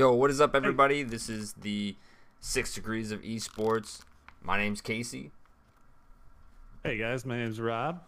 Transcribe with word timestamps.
Yo, 0.00 0.14
what 0.14 0.30
is 0.30 0.40
up, 0.40 0.54
everybody? 0.54 1.02
This 1.02 1.28
is 1.28 1.52
the 1.52 1.94
Six 2.40 2.72
Degrees 2.72 3.12
of 3.12 3.20
Esports. 3.20 4.00
My 4.42 4.56
name's 4.56 4.80
Casey. 4.80 5.30
Hey 6.82 6.96
guys, 6.96 7.26
my 7.26 7.36
name's 7.36 7.60
Rob. 7.60 8.00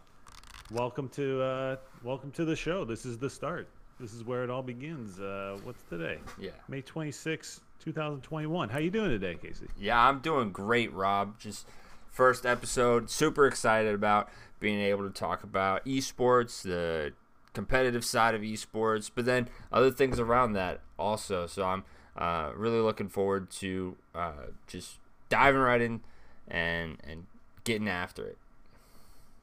Welcome 0.71 1.11
to 1.11 1.43
uh, 1.43 1.77
welcome 2.03 2.31
to 2.31 2.47
the 2.47 2.57
show. 2.57 2.87
This 2.87 3.05
is 3.05 3.19
the 3.19 3.29
start. 3.29 3.69
This 4.01 4.15
is 4.15 4.25
where 4.25 4.43
it 4.43 4.49
all 4.49 4.63
begins. 4.63 5.21
Uh, 5.21 5.59
what's 5.65 5.83
today? 5.91 6.17
Yeah. 6.41 6.53
May 6.67 6.81
26, 6.81 7.61
2021. 7.85 8.71
How 8.71 8.79
you 8.79 8.91
doing 8.91 9.11
today, 9.11 9.35
Casey? 9.35 9.67
Yeah, 9.79 10.03
I'm 10.03 10.21
doing 10.21 10.51
great, 10.51 10.91
Rob. 10.95 11.39
Just 11.39 11.67
first 12.11 12.47
episode. 12.47 13.11
Super 13.11 13.47
excited 13.47 13.95
about 13.95 14.31
being 14.61 14.81
able 14.81 15.07
to 15.07 15.13
talk 15.13 15.45
about 15.45 15.85
esports, 15.85 16.63
the 16.63 17.13
competitive 17.53 18.05
side 18.05 18.35
of 18.35 18.43
esports, 18.43 19.11
but 19.15 19.25
then 19.25 19.49
other 19.73 19.91
things 19.91 20.19
around 20.19 20.53
that 20.55 20.81
also. 20.99 21.47
So 21.47 21.65
I'm 21.65 21.85
uh, 22.17 22.53
really 22.55 22.81
looking 22.81 23.09
forward 23.09 23.51
to 23.51 23.97
uh, 24.15 24.33
just 24.67 24.99
diving 25.29 25.61
right 25.61 25.81
in 25.81 26.01
and 26.49 26.99
and 27.05 27.27
getting 27.65 27.89
after 27.89 28.25
it. 28.25 28.39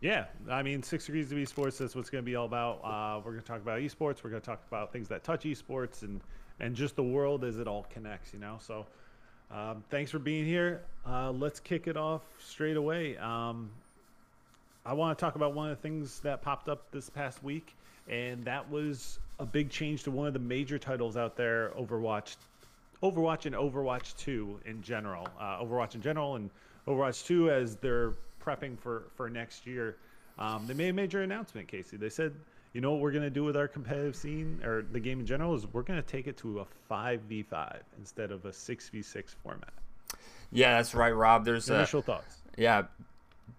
Yeah, 0.02 0.26
I 0.50 0.64
mean, 0.64 0.82
Six 0.82 1.08
Degrees 1.08 1.32
of 1.32 1.38
Esports. 1.38 1.78
That's 1.78 1.94
what's 1.94 2.10
going 2.10 2.24
to 2.24 2.26
be 2.26 2.36
all 2.36 2.46
about. 2.46 2.80
Uh, 2.84 3.20
we're 3.24 3.32
going 3.32 3.44
to 3.44 3.48
talk 3.48 3.62
about 3.62 3.80
esports. 3.82 4.24
We're 4.24 4.30
going 4.30 4.42
to 4.42 4.46
talk 4.46 4.62
about 4.68 4.94
things 4.94 5.10
that 5.10 5.24
touch 5.24 5.44
esports 5.44 6.04
and 6.04 6.22
and 6.62 6.76
just 6.76 6.96
the 6.96 7.04
world 7.04 7.44
as 7.44 7.58
it 7.58 7.68
all 7.68 7.86
connects. 7.90 8.34
You 8.34 8.40
know, 8.40 8.58
so. 8.60 8.86
Um, 9.52 9.84
thanks 9.90 10.12
for 10.12 10.20
being 10.20 10.46
here. 10.46 10.84
Uh, 11.08 11.32
let's 11.32 11.60
kick 11.60 11.88
it 11.88 11.98
off 11.98 12.22
straight 12.40 12.78
away. 12.78 13.18
Um, 13.18 13.72
I 14.86 14.94
want 14.94 15.18
to 15.18 15.24
talk 15.24 15.36
about 15.36 15.54
one 15.54 15.70
of 15.70 15.78
the 15.78 15.82
things 15.82 16.20
that 16.22 16.42
popped 16.42 16.70
up 16.70 16.92
this 16.92 17.10
past 17.10 17.44
week, 17.44 17.76
and 18.10 18.44
that 18.46 18.70
was 18.70 19.20
a 19.40 19.46
big 19.46 19.70
change 19.70 20.04
to 20.04 20.12
one 20.12 20.28
of 20.28 20.34
the 20.34 20.40
major 20.40 20.78
titles 20.78 21.16
out 21.16 21.36
there, 21.36 21.72
Overwatch, 21.80 22.36
Overwatch 23.02 23.46
and 23.46 23.56
Overwatch 23.56 24.16
2 24.18 24.60
in 24.66 24.82
general. 24.82 25.28
Uh, 25.40 25.64
Overwatch 25.64 25.96
in 25.96 26.02
general 26.02 26.36
and 26.36 26.50
Overwatch 26.88 27.26
2 27.26 27.50
as 27.52 27.76
they're 27.78 28.14
prepping 28.44 28.78
for 28.78 29.04
for 29.16 29.30
next 29.30 29.66
year. 29.66 29.96
Um, 30.38 30.66
they 30.68 30.74
made 30.74 30.90
a 30.90 30.94
major 30.94 31.22
announcement, 31.22 31.68
Casey. 31.68 31.98
They 31.98 32.10
said, 32.10 32.34
you 32.74 32.82
know 32.82 32.92
what 32.92 33.02
we're 33.02 33.12
going 33.12 33.24
to 33.24 33.30
do 33.30 33.44
with 33.44 33.58
our 33.58 33.68
competitive 33.68 34.16
scene 34.16 34.62
or 34.64 34.84
the 34.92 35.00
game 35.00 35.20
in 35.20 35.26
general 35.26 35.56
is 35.56 35.66
we're 35.74 35.82
going 35.82 36.02
to 36.02 36.08
take 36.08 36.28
it 36.28 36.38
to 36.38 36.62
a 36.62 36.66
5v5 36.92 37.80
instead 37.98 38.32
of 38.32 38.46
a 38.46 38.50
6v6 38.50 39.36
format. 39.44 39.74
Yeah, 40.52 40.78
that's 40.78 40.96
right, 40.96 41.14
Rob. 41.14 41.46
There's 41.46 41.70
Initial 41.70 42.00
a, 42.00 42.04
thoughts. 42.04 42.38
Yeah, 42.58 42.84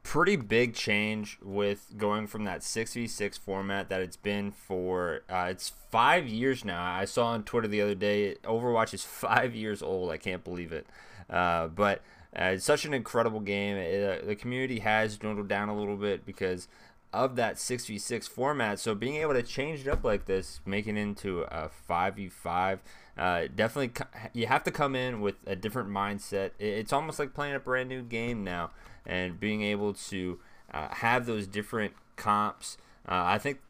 pretty 0.02 0.36
big 0.36 0.74
change 0.74 1.38
with 1.42 1.92
going 1.96 2.26
from 2.26 2.44
that 2.44 2.60
6v6 2.60 3.38
format 3.38 3.88
that 3.88 4.00
it's 4.00 4.16
been 4.16 4.50
for 4.50 5.22
uh, 5.30 5.48
it's 5.50 5.72
five 5.90 6.26
years 6.26 6.64
now. 6.64 6.82
I 6.82 7.04
saw 7.04 7.28
on 7.28 7.44
twitter 7.44 7.68
the 7.68 7.80
other 7.82 7.94
day 7.94 8.36
overwatch 8.44 8.94
is 8.94 9.04
five 9.04 9.54
years 9.54 9.82
old. 9.82 10.10
I 10.10 10.16
can't 10.16 10.44
believe 10.44 10.72
it. 10.72 10.86
Uh, 11.28 11.68
but 11.68 12.02
uh, 12.38 12.44
it's 12.44 12.64
such 12.64 12.84
an 12.84 12.94
incredible 12.94 13.40
game. 13.40 13.76
It, 13.76 14.22
uh, 14.22 14.26
the 14.26 14.36
community 14.36 14.80
has 14.80 15.16
dwindled 15.16 15.48
down 15.48 15.68
a 15.68 15.76
little 15.76 15.96
bit 15.96 16.24
because 16.24 16.68
of 17.12 17.36
that 17.36 17.56
6v6 17.56 18.28
format. 18.28 18.78
So 18.78 18.94
being 18.94 19.16
able 19.16 19.34
to 19.34 19.42
change 19.42 19.80
it 19.80 19.88
up 19.88 20.04
like 20.04 20.26
this 20.26 20.60
making 20.64 20.96
it 20.96 21.02
into 21.02 21.42
a 21.42 21.70
5v5 21.88 22.78
uh, 23.18 23.48
definitely 23.54 23.92
you 24.32 24.46
have 24.46 24.64
to 24.64 24.70
come 24.70 24.94
in 24.94 25.20
with 25.20 25.34
a 25.46 25.56
different 25.56 25.90
mindset. 25.90 26.52
It's 26.58 26.92
almost 26.92 27.18
like 27.18 27.34
playing 27.34 27.54
a 27.54 27.60
brand 27.60 27.88
new 27.88 28.02
game 28.02 28.44
now 28.44 28.70
and 29.06 29.38
being 29.38 29.62
able 29.62 29.92
to 29.94 30.38
uh, 30.72 30.88
have 30.88 31.26
those 31.26 31.46
different 31.46 31.94
comps. 32.16 32.76
Uh, 33.08 33.22
I 33.24 33.38
think 33.38 33.60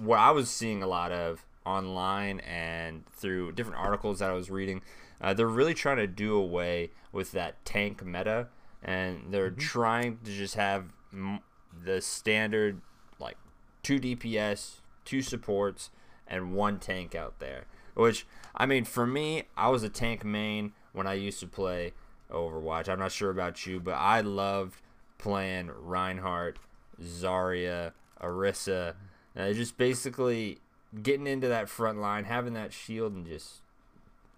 what 0.00 0.18
I 0.18 0.30
was 0.30 0.50
seeing 0.50 0.82
a 0.82 0.86
lot 0.86 1.12
of 1.12 1.44
online 1.64 2.40
and 2.40 3.04
through 3.12 3.52
different 3.52 3.78
articles 3.78 4.20
that 4.20 4.30
I 4.30 4.32
was 4.32 4.50
reading, 4.50 4.82
uh, 5.20 5.34
they're 5.34 5.46
really 5.46 5.74
trying 5.74 5.98
to 5.98 6.06
do 6.06 6.36
away 6.36 6.90
with 7.12 7.32
that 7.32 7.64
tank 7.64 8.04
meta, 8.04 8.48
and 8.82 9.26
they're 9.30 9.50
mm-hmm. 9.50 9.60
trying 9.60 10.18
to 10.24 10.30
just 10.30 10.54
have 10.54 10.86
m- 11.12 11.40
the 11.84 12.00
standard 12.00 12.80
like 13.18 13.36
two 13.82 13.98
DPS, 13.98 14.80
two 15.04 15.22
supports, 15.22 15.90
and 16.26 16.52
one 16.52 16.78
tank 16.78 17.14
out 17.14 17.38
there. 17.40 17.64
Which 17.94 18.26
I 18.54 18.66
mean, 18.66 18.84
for 18.84 19.06
me, 19.06 19.44
I 19.56 19.68
was 19.68 19.82
a 19.82 19.88
tank 19.88 20.24
main 20.24 20.72
when 20.92 21.06
I 21.06 21.14
used 21.14 21.40
to 21.40 21.46
play 21.46 21.92
Overwatch. 22.30 22.88
I'm 22.88 22.98
not 22.98 23.12
sure 23.12 23.30
about 23.30 23.66
you, 23.66 23.80
but 23.80 23.94
I 23.94 24.20
loved 24.20 24.80
playing 25.18 25.70
Reinhardt, 25.80 26.58
Zarya, 27.02 27.92
Orisa. 28.20 28.94
Uh, 29.36 29.52
just 29.52 29.76
basically 29.76 30.58
getting 31.02 31.26
into 31.26 31.48
that 31.48 31.68
front 31.68 32.00
line, 32.00 32.24
having 32.24 32.54
that 32.54 32.72
shield, 32.72 33.14
and 33.14 33.26
just 33.26 33.62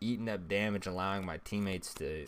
eating 0.01 0.29
up 0.29 0.49
damage, 0.49 0.87
allowing 0.87 1.25
my 1.25 1.39
teammates 1.39 1.95
to 1.95 2.27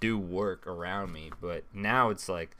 do 0.00 0.18
work 0.18 0.66
around 0.66 1.12
me. 1.12 1.30
But 1.40 1.64
now 1.72 2.10
it's 2.10 2.28
like 2.28 2.56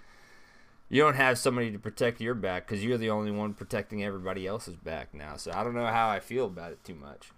you 0.89 1.03
don't 1.03 1.17
have 1.17 1.39
somebody 1.39 1.71
to 1.73 1.79
protect 1.79 2.21
your 2.21 2.35
back 2.35 2.67
because 2.67 2.85
you're 2.85 2.99
the 2.99 3.11
only 3.11 3.31
one 3.31 3.55
protecting 3.55 4.05
everybody 4.05 4.47
else's 4.47 4.77
back 4.77 5.15
now. 5.15 5.37
So 5.37 5.53
I 5.53 5.65
don't 5.65 5.75
know 5.75 5.87
how 5.87 6.09
I 6.09 6.21
feel 6.21 6.47
about 6.47 6.73
it 6.73 6.85
too 6.85 6.95
much. 6.95 7.31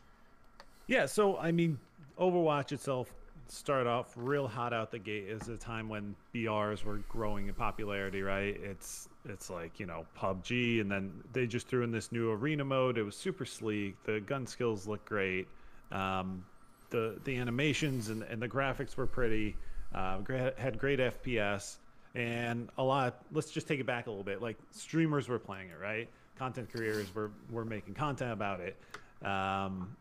Yeah, 0.87 1.07
so 1.07 1.37
I 1.39 1.53
mean, 1.53 1.79
Overwatch 2.19 2.73
itself 2.73 3.13
start 3.51 3.87
off 3.87 4.13
real 4.17 4.47
hot 4.47 4.73
out 4.73 4.91
the 4.91 4.99
gate 4.99 5.25
is 5.29 5.49
a 5.49 5.57
time 5.57 5.89
when 5.89 6.15
BRs 6.35 6.85
were 6.85 6.99
growing 7.09 7.49
in 7.49 7.55
popularity, 7.55 8.23
right? 8.23 8.59
It's 8.63 9.09
it's 9.25 9.51
like, 9.51 9.81
you 9.81 9.87
know, 9.87 10.07
PUBG 10.17 10.81
and 10.81 10.91
then 10.91 11.13
they 11.33 11.47
just 11.47 11.69
threw 11.69 11.83
in 11.83 11.91
this 11.91 12.13
new 12.13 12.31
arena 12.31 12.65
mode. 12.65 12.99
It 12.99 13.03
was 13.03 13.17
super 13.17 13.45
sleek. 13.45 13.97
The 14.05 14.21
gun 14.21 14.47
skills 14.47 14.87
look 14.87 15.05
great. 15.05 15.49
Um, 15.91 16.45
the 16.91 17.19
the 17.25 17.37
animations 17.37 18.09
and, 18.09 18.23
and 18.23 18.41
the 18.41 18.49
graphics 18.49 18.97
were 18.97 19.07
pretty. 19.07 19.57
Uh, 19.95 20.21
had 20.59 20.79
great 20.79 20.99
FPS 20.99 21.77
and 22.15 22.69
a 22.77 22.83
lot. 22.83 23.23
Let's 23.33 23.51
just 23.51 23.67
take 23.67 23.81
it 23.81 23.87
back 23.87 24.07
a 24.07 24.11
little 24.11 24.25
bit. 24.25 24.43
Like 24.43 24.59
streamers 24.71 25.29
were 25.29 25.39
playing 25.39 25.71
it, 25.71 25.81
right? 25.81 26.09
Content 26.39 26.71
creators 26.71 27.15
were 27.15 27.31
were 27.51 27.65
making 27.65 27.95
content 27.95 28.33
about 28.33 28.61
it. 28.61 28.77
Um, 29.27 29.97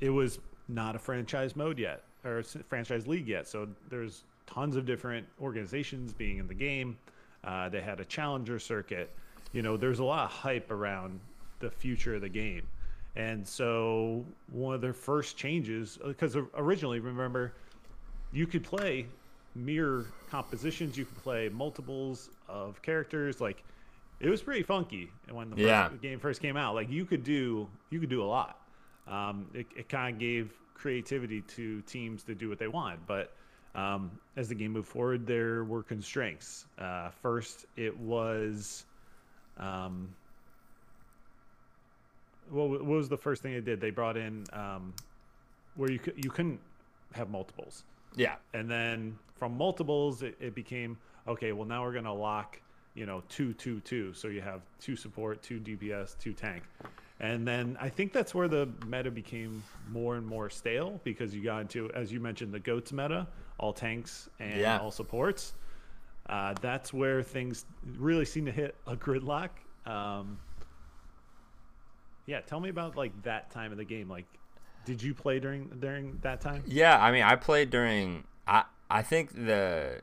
it 0.00 0.10
was 0.10 0.38
not 0.68 0.96
a 0.96 0.98
franchise 0.98 1.54
mode 1.54 1.78
yet 1.78 2.04
or 2.24 2.42
franchise 2.68 3.06
league 3.06 3.28
yet. 3.28 3.46
So 3.48 3.68
there's 3.88 4.24
tons 4.46 4.76
of 4.76 4.84
different 4.84 5.26
organizations 5.40 6.12
being 6.12 6.38
in 6.38 6.46
the 6.46 6.54
game. 6.54 6.98
Uh, 7.44 7.68
they 7.68 7.80
had 7.80 8.00
a 8.00 8.04
challenger 8.04 8.58
circuit. 8.58 9.10
You 9.52 9.62
know, 9.62 9.76
there's 9.76 9.98
a 9.98 10.04
lot 10.04 10.24
of 10.24 10.30
hype 10.30 10.70
around 10.70 11.20
the 11.60 11.70
future 11.70 12.14
of 12.14 12.20
the 12.20 12.28
game. 12.28 12.62
And 13.16 13.46
so 13.46 14.24
one 14.52 14.74
of 14.74 14.80
their 14.80 14.92
first 14.92 15.36
changes, 15.36 15.98
because 16.04 16.36
originally, 16.56 17.00
remember, 17.00 17.52
you 18.32 18.46
could 18.46 18.62
play 18.62 19.06
mirror 19.54 20.06
compositions, 20.30 20.96
you 20.96 21.04
could 21.04 21.22
play 21.22 21.48
multiples 21.48 22.30
of 22.48 22.80
characters. 22.82 23.40
Like, 23.40 23.64
it 24.20 24.28
was 24.28 24.42
pretty 24.42 24.62
funky 24.62 25.10
when 25.30 25.50
the, 25.50 25.62
yeah. 25.62 25.88
first, 25.88 26.02
game 26.02 26.20
first 26.20 26.40
came 26.40 26.56
out. 26.56 26.74
Like, 26.74 26.88
you 26.90 27.04
could 27.04 27.24
do 27.24 27.66
you 27.90 27.98
could 27.98 28.10
do 28.10 28.22
a 28.22 28.24
lot. 28.24 28.60
Um, 29.08 29.46
it, 29.54 29.66
it 29.76 29.88
kind 29.88 30.14
of 30.14 30.20
gave 30.20 30.52
creativity 30.80 31.42
to 31.42 31.82
teams 31.82 32.22
to 32.24 32.34
do 32.34 32.48
what 32.48 32.58
they 32.58 32.68
want. 32.68 33.06
But 33.06 33.32
um, 33.74 34.10
as 34.36 34.48
the 34.48 34.54
game 34.54 34.72
moved 34.72 34.88
forward, 34.88 35.26
there 35.26 35.64
were 35.64 35.82
constraints. 35.82 36.66
Uh, 36.78 37.10
first, 37.10 37.66
it 37.76 37.96
was. 37.98 38.86
Um, 39.58 40.08
what, 42.50 42.70
what, 42.70 42.84
was 42.84 43.08
the 43.08 43.16
first 43.16 43.42
thing 43.42 43.52
they 43.52 43.60
did? 43.60 43.80
They 43.80 43.90
brought 43.90 44.16
in 44.16 44.44
um, 44.52 44.94
where 45.76 45.90
you 45.90 46.00
you 46.16 46.30
couldn't 46.30 46.58
have 47.12 47.30
multiples. 47.30 47.84
Yeah. 48.16 48.36
And 48.54 48.68
then 48.68 49.16
from 49.36 49.56
multiples, 49.56 50.22
it, 50.22 50.36
it 50.40 50.54
became 50.54 50.96
okay. 51.28 51.52
Well, 51.52 51.66
now 51.66 51.84
we're 51.84 51.92
going 51.92 52.04
to 52.04 52.12
lock, 52.12 52.60
you 52.94 53.06
know, 53.06 53.22
two, 53.28 53.52
two, 53.54 53.80
two. 53.80 54.12
So 54.14 54.28
you 54.28 54.40
have 54.40 54.62
two 54.80 54.96
support, 54.96 55.42
two 55.42 55.60
DPS, 55.60 56.18
two 56.18 56.32
tank. 56.32 56.64
And 57.20 57.46
then 57.46 57.76
I 57.78 57.90
think 57.90 58.14
that's 58.14 58.34
where 58.34 58.48
the 58.48 58.66
meta 58.86 59.10
became 59.10 59.62
more 59.90 60.16
and 60.16 60.26
more 60.26 60.48
stale 60.48 61.00
because 61.04 61.34
you 61.34 61.44
got 61.44 61.60
into, 61.60 61.90
as 61.92 62.10
you 62.10 62.18
mentioned, 62.18 62.52
the 62.52 62.60
goats 62.60 62.92
meta, 62.92 63.28
all 63.58 63.74
tanks 63.74 64.30
and 64.38 64.58
yeah. 64.58 64.78
all 64.78 64.90
supports. 64.90 65.52
Uh, 66.30 66.54
that's 66.62 66.94
where 66.94 67.22
things 67.22 67.66
really 67.98 68.24
seem 68.24 68.46
to 68.46 68.52
hit 68.52 68.74
a 68.86 68.96
gridlock. 68.96 69.50
Um, 69.84 70.38
yeah, 72.24 72.40
tell 72.40 72.60
me 72.60 72.70
about 72.70 72.96
like 72.96 73.22
that 73.24 73.50
time 73.50 73.70
of 73.70 73.76
the 73.76 73.84
game. 73.84 74.08
Like, 74.08 74.26
did 74.86 75.02
you 75.02 75.12
play 75.12 75.40
during 75.40 75.68
during 75.78 76.18
that 76.22 76.40
time? 76.40 76.62
Yeah, 76.66 76.98
I 77.02 77.12
mean, 77.12 77.22
I 77.22 77.36
played 77.36 77.68
during. 77.68 78.24
I 78.46 78.64
I 78.88 79.02
think 79.02 79.34
the 79.34 80.00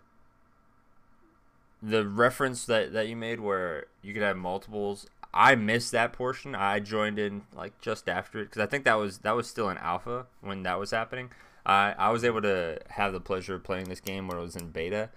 the 1.82 2.06
reference 2.08 2.66
that 2.66 2.94
that 2.94 3.08
you 3.08 3.16
made 3.16 3.40
where 3.40 3.86
you 4.02 4.14
could 4.14 4.24
have 4.24 4.38
multiples 4.38 5.08
I 5.34 5.56
missed 5.56 5.92
that 5.92 6.14
portion. 6.14 6.56
I 6.56 6.80
joined 6.80 7.20
in 7.20 7.44
like 7.56 7.80
just 7.82 8.10
after 8.10 8.40
it 8.40 8.46
because 8.46 8.62
I 8.62 8.66
think 8.66 8.86
that 8.86 8.96
was 8.96 9.20
that 9.20 9.36
was 9.36 9.48
still 9.48 9.70
in 9.70 9.78
alpha 9.78 10.26
when 10.42 10.64
that 10.64 10.80
was 10.80 10.92
happening. 10.92 11.30
I 11.66 11.94
I 11.98 12.10
was 12.10 12.24
able 12.24 12.42
to 12.42 12.80
have 12.90 13.14
the 13.14 13.20
pleasure 13.20 13.56
of 13.56 13.64
playing 13.64 13.86
this 13.90 14.00
game 14.00 14.28
when 14.28 14.38
it 14.38 14.42
was 14.42 14.56
in 14.56 14.70
beta, 14.70 15.10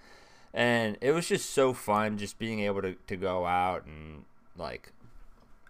and 0.53 0.97
it 1.01 1.11
was 1.13 1.27
just 1.27 1.51
so 1.51 1.73
fun 1.73 2.17
just 2.17 2.37
being 2.39 2.59
able 2.61 2.81
to, 2.81 2.95
to 3.07 3.15
go 3.15 3.45
out 3.45 3.85
and 3.85 4.25
like 4.57 4.91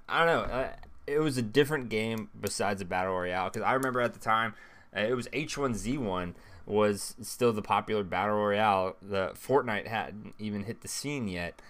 I 0.09 0.25
don't 0.25 0.47
know. 0.49 0.53
Uh, 0.53 0.69
it 1.07 1.19
was 1.19 1.37
a 1.37 1.41
different 1.41 1.89
game 1.89 2.29
besides 2.39 2.79
the 2.79 2.85
battle 2.85 3.13
royale 3.13 3.49
because 3.49 3.63
I 3.63 3.73
remember 3.73 4.01
at 4.01 4.13
the 4.13 4.19
time 4.19 4.53
Uh, 4.95 5.01
it 5.01 5.15
was 5.15 5.27
H1Z1 5.29 6.33
was 6.65 7.15
still 7.21 7.53
the 7.53 7.61
popular 7.61 8.03
battle 8.03 8.35
royale. 8.35 8.95
The 9.01 9.31
Fortnite 9.35 9.87
hadn't 9.87 10.35
even 10.39 10.63
hit 10.65 10.81
the 10.81 10.87
scene 10.87 11.27
yet. 11.27 11.61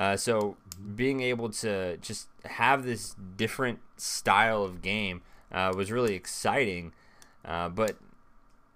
Uh, 0.00 0.16
so 0.16 0.56
being 0.96 1.20
able 1.20 1.50
to 1.50 1.98
just 1.98 2.28
have 2.46 2.86
this 2.86 3.14
different 3.36 3.80
style 3.98 4.64
of 4.64 4.80
game 4.80 5.20
uh, 5.52 5.74
was 5.76 5.92
really 5.92 6.14
exciting. 6.14 6.92
Uh, 7.44 7.68
but 7.68 7.98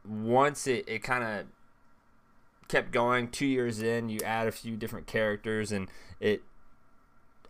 once 0.07 0.67
it, 0.67 0.87
it 0.87 1.03
kind 1.03 1.25
of 1.25 1.47
kept 2.69 2.93
going, 2.93 3.31
two 3.31 3.47
years 3.47 3.81
in, 3.81 4.11
you 4.11 4.21
add 4.21 4.47
a 4.47 4.53
few 4.53 4.77
different 4.77 5.07
characters, 5.07 5.73
and 5.73 5.89
it 6.21 6.43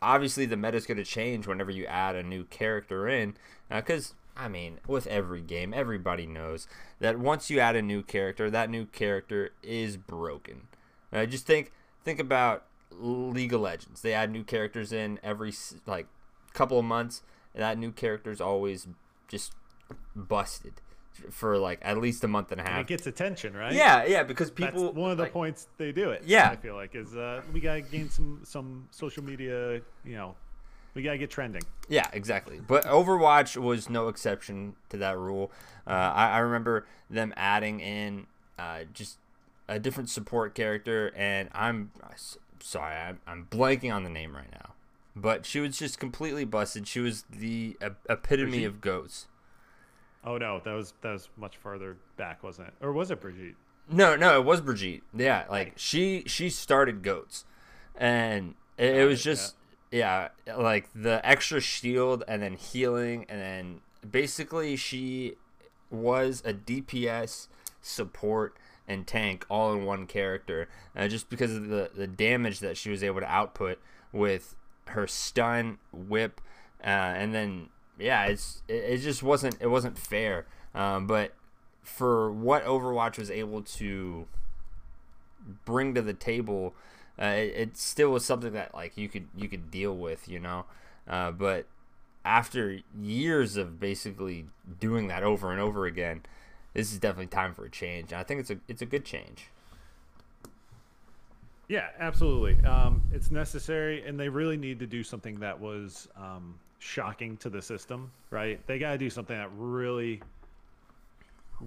obviously 0.01 0.47
the 0.47 0.57
meta 0.57 0.77
is 0.77 0.87
going 0.87 0.99
to 0.99 1.05
change 1.05 1.49
whenever 1.49 1.73
you 1.73 1.85
add 1.87 2.15
a 2.15 2.23
new 2.23 2.45
character 2.45 3.09
in. 3.09 3.35
Because 3.69 4.15
uh, 4.37 4.43
I 4.43 4.49
mean, 4.49 4.79
with 4.87 5.09
every 5.09 5.41
game, 5.41 5.75
everybody 5.75 6.27
knows 6.27 6.69
that 7.01 7.19
once 7.19 7.51
you 7.51 7.59
add 7.59 7.75
a 7.75 7.83
new 7.83 8.05
character, 8.05 8.51
that 8.51 8.71
new 8.71 8.87
character 8.87 9.51
is 9.65 9.97
broken. 9.97 10.69
Uh, 11.13 11.27
just 11.27 11.45
think 11.45 11.73
think 12.05 12.21
about 12.21 12.67
League 13.01 13.53
of 13.53 13.61
Legends. 13.61 14.03
They 14.03 14.13
add 14.13 14.31
new 14.31 14.45
characters 14.45 14.93
in 14.93 15.19
every 15.23 15.53
like 15.87 16.07
couple 16.53 16.79
of 16.79 16.85
months. 16.85 17.23
And 17.55 17.63
that 17.63 17.79
new 17.79 17.93
character 17.93 18.31
is 18.31 18.41
always 18.41 18.89
just 19.29 19.53
busted 20.17 20.75
for 21.31 21.59
like 21.59 21.79
at 21.83 21.99
least 21.99 22.25
a 22.25 22.29
month 22.29 22.51
and 22.53 22.61
a 22.61 22.65
half. 22.65 22.73
And 22.73 22.81
it 22.81 22.87
gets 22.87 23.07
attention, 23.07 23.55
right? 23.57 23.73
Yeah, 23.73 24.05
yeah, 24.05 24.23
because 24.23 24.51
people. 24.51 24.85
That's 24.85 24.97
one 24.97 25.11
of 25.11 25.17
the 25.17 25.25
like, 25.25 25.33
points 25.33 25.69
they 25.79 25.93
do 25.93 26.11
it. 26.11 26.23
Yeah, 26.27 26.51
I 26.51 26.57
feel 26.57 26.75
like 26.75 26.95
is 26.95 27.15
uh, 27.15 27.43
we 27.53 27.61
gotta 27.61 27.83
gain 27.83 28.11
some 28.11 28.41
some 28.45 28.89
social 28.91 29.23
media. 29.23 29.81
You 30.05 30.17
know, 30.17 30.35
we 30.95 31.03
gotta 31.03 31.19
get 31.19 31.31
trending. 31.31 31.63
Yeah, 31.89 32.09
exactly. 32.13 32.61
But 32.67 32.85
Overwatch 32.85 33.57
was 33.57 33.89
no 33.89 34.09
exception 34.09 34.75
to 34.89 34.97
that 34.99 35.17
rule. 35.19 35.51
Uh, 35.87 35.91
I, 35.91 36.31
I 36.31 36.39
remember 36.39 36.87
them 37.09 37.33
adding 37.37 37.81
in 37.81 38.27
uh, 38.59 38.81
just 38.93 39.19
a 39.69 39.79
different 39.79 40.11
support 40.11 40.55
character, 40.55 41.13
and 41.17 41.49
I'm 41.53 41.91
sorry, 42.65 42.97
I'm, 42.97 43.21
I'm 43.27 43.47
blanking 43.51 43.95
on 43.95 44.03
the 44.03 44.11
name 44.11 44.35
right 44.35 44.51
now. 44.51 44.73
But 45.15 45.47
she 45.47 45.61
was 45.61 45.79
just 45.79 46.01
completely 46.01 46.45
busted. 46.45 46.89
She 46.89 46.99
was 46.99 47.25
the 47.31 47.77
epitome 48.09 48.65
of 48.65 48.81
goats. 48.81 49.29
Oh 50.25 50.39
no, 50.39 50.61
that 50.65 50.73
was 50.73 50.95
that 51.03 51.13
was 51.13 51.29
much 51.37 51.57
farther 51.57 51.99
back, 52.17 52.43
wasn't 52.43 52.69
it? 52.69 52.75
Or 52.81 52.93
was 52.93 53.13
it 53.13 53.21
Brigitte? 53.21 53.55
No, 53.89 54.17
no, 54.17 54.41
it 54.41 54.45
was 54.45 54.61
Brigitte. 54.61 55.03
Yeah, 55.15 55.45
like 55.49 55.75
she 55.77 56.25
she 56.27 56.51
started 56.51 57.03
goats, 57.03 57.45
and 57.95 58.55
it, 58.77 58.97
it 58.97 59.07
was 59.07 59.23
just 59.23 59.55
yeah. 59.93 60.31
yeah, 60.47 60.57
like 60.57 60.89
the 60.95 61.25
extra 61.25 61.61
shield 61.61 62.25
and 62.27 62.43
then 62.43 62.55
healing, 62.55 63.27
and 63.29 63.41
then 63.41 63.81
basically 64.11 64.75
she 64.75 65.35
was 65.91 66.43
a 66.45 66.55
DPS 66.55 67.47
support 67.81 68.57
and 68.87 69.07
tank 69.07 69.47
all 69.49 69.73
in 69.73 69.85
one 69.85 70.07
character, 70.07 70.69
uh, 70.97 71.09
just 71.09 71.31
because 71.31 71.55
of 71.55 71.69
the 71.69 71.91
the 71.95 72.07
damage 72.07 72.61
that 72.61 72.77
she 72.77 72.91
was 72.91 73.03
able 73.03 73.21
to 73.21 73.31
output 73.31 73.79
with 74.13 74.57
her 74.89 75.07
stun, 75.07 75.79
whip, 75.93 76.41
uh, 76.83 76.89
and 76.89 77.35
then 77.35 77.69
yeah, 77.99 78.25
it's 78.27 78.63
it, 78.69 78.85
it, 78.85 78.99
just 78.99 79.23
wasn't 79.23 79.57
it 79.61 79.69
wasn't 79.69 79.99
fair. 79.99 80.47
Um, 80.75 81.07
but 81.07 81.35
for 81.83 82.31
what 82.31 82.65
Overwatch 82.65 83.19
was 83.19 83.31
able 83.31 83.63
to 83.63 84.27
bring 85.65 85.95
to 85.95 86.03
the 86.03 86.15
table, 86.15 86.75
uh, 87.21 87.27
it, 87.27 87.55
it, 87.57 87.77
still 87.77 88.11
was 88.11 88.25
something 88.25 88.53
that 88.53 88.75
like 88.75 88.97
you 88.97 89.09
could 89.09 89.29
you 89.37 89.49
could 89.49 89.71
deal 89.71 89.97
with, 89.97 90.29
you 90.29 90.41
know. 90.41 90.65
Uh, 91.09 91.31
but 91.31 91.67
after 92.25 92.81
years 92.99 93.57
of 93.57 93.79
basically 93.79 94.47
doing 94.81 95.09
that 95.09 95.23
over 95.23 95.53
and 95.53 95.61
over 95.61 95.87
again, 95.87 96.23
this 96.75 96.93
is 96.93 96.99
definitely 96.99 97.29
time 97.29 97.55
for 97.55 97.65
a 97.65 97.71
change. 97.71 98.13
And 98.13 98.21
I 98.21 98.25
think 98.25 98.41
it's 98.41 98.51
a 98.51 98.59
it's 98.69 98.83
a 98.83 98.87
good 98.87 99.05
change. 99.05 99.47
Yeah, 101.69 101.89
absolutely. 101.99 102.63
Um, 102.67 103.03
it's 103.13 103.31
necessary, 103.31 104.07
and 104.07 104.21
they 104.21 104.29
really 104.29 104.59
need 104.59 104.79
to 104.81 104.87
do 104.87 105.03
something 105.03 105.41
that 105.41 105.59
was 105.59 106.09
um, 106.15 106.59
shocking 106.79 107.39
to 107.39 107.49
the 107.49 107.63
system, 107.63 108.11
right? 108.31 108.61
They 108.67 108.79
got 108.79 108.93
to 108.93 108.99
do 108.99 109.09
something 109.09 109.37
that 109.37 109.49
really 109.57 110.21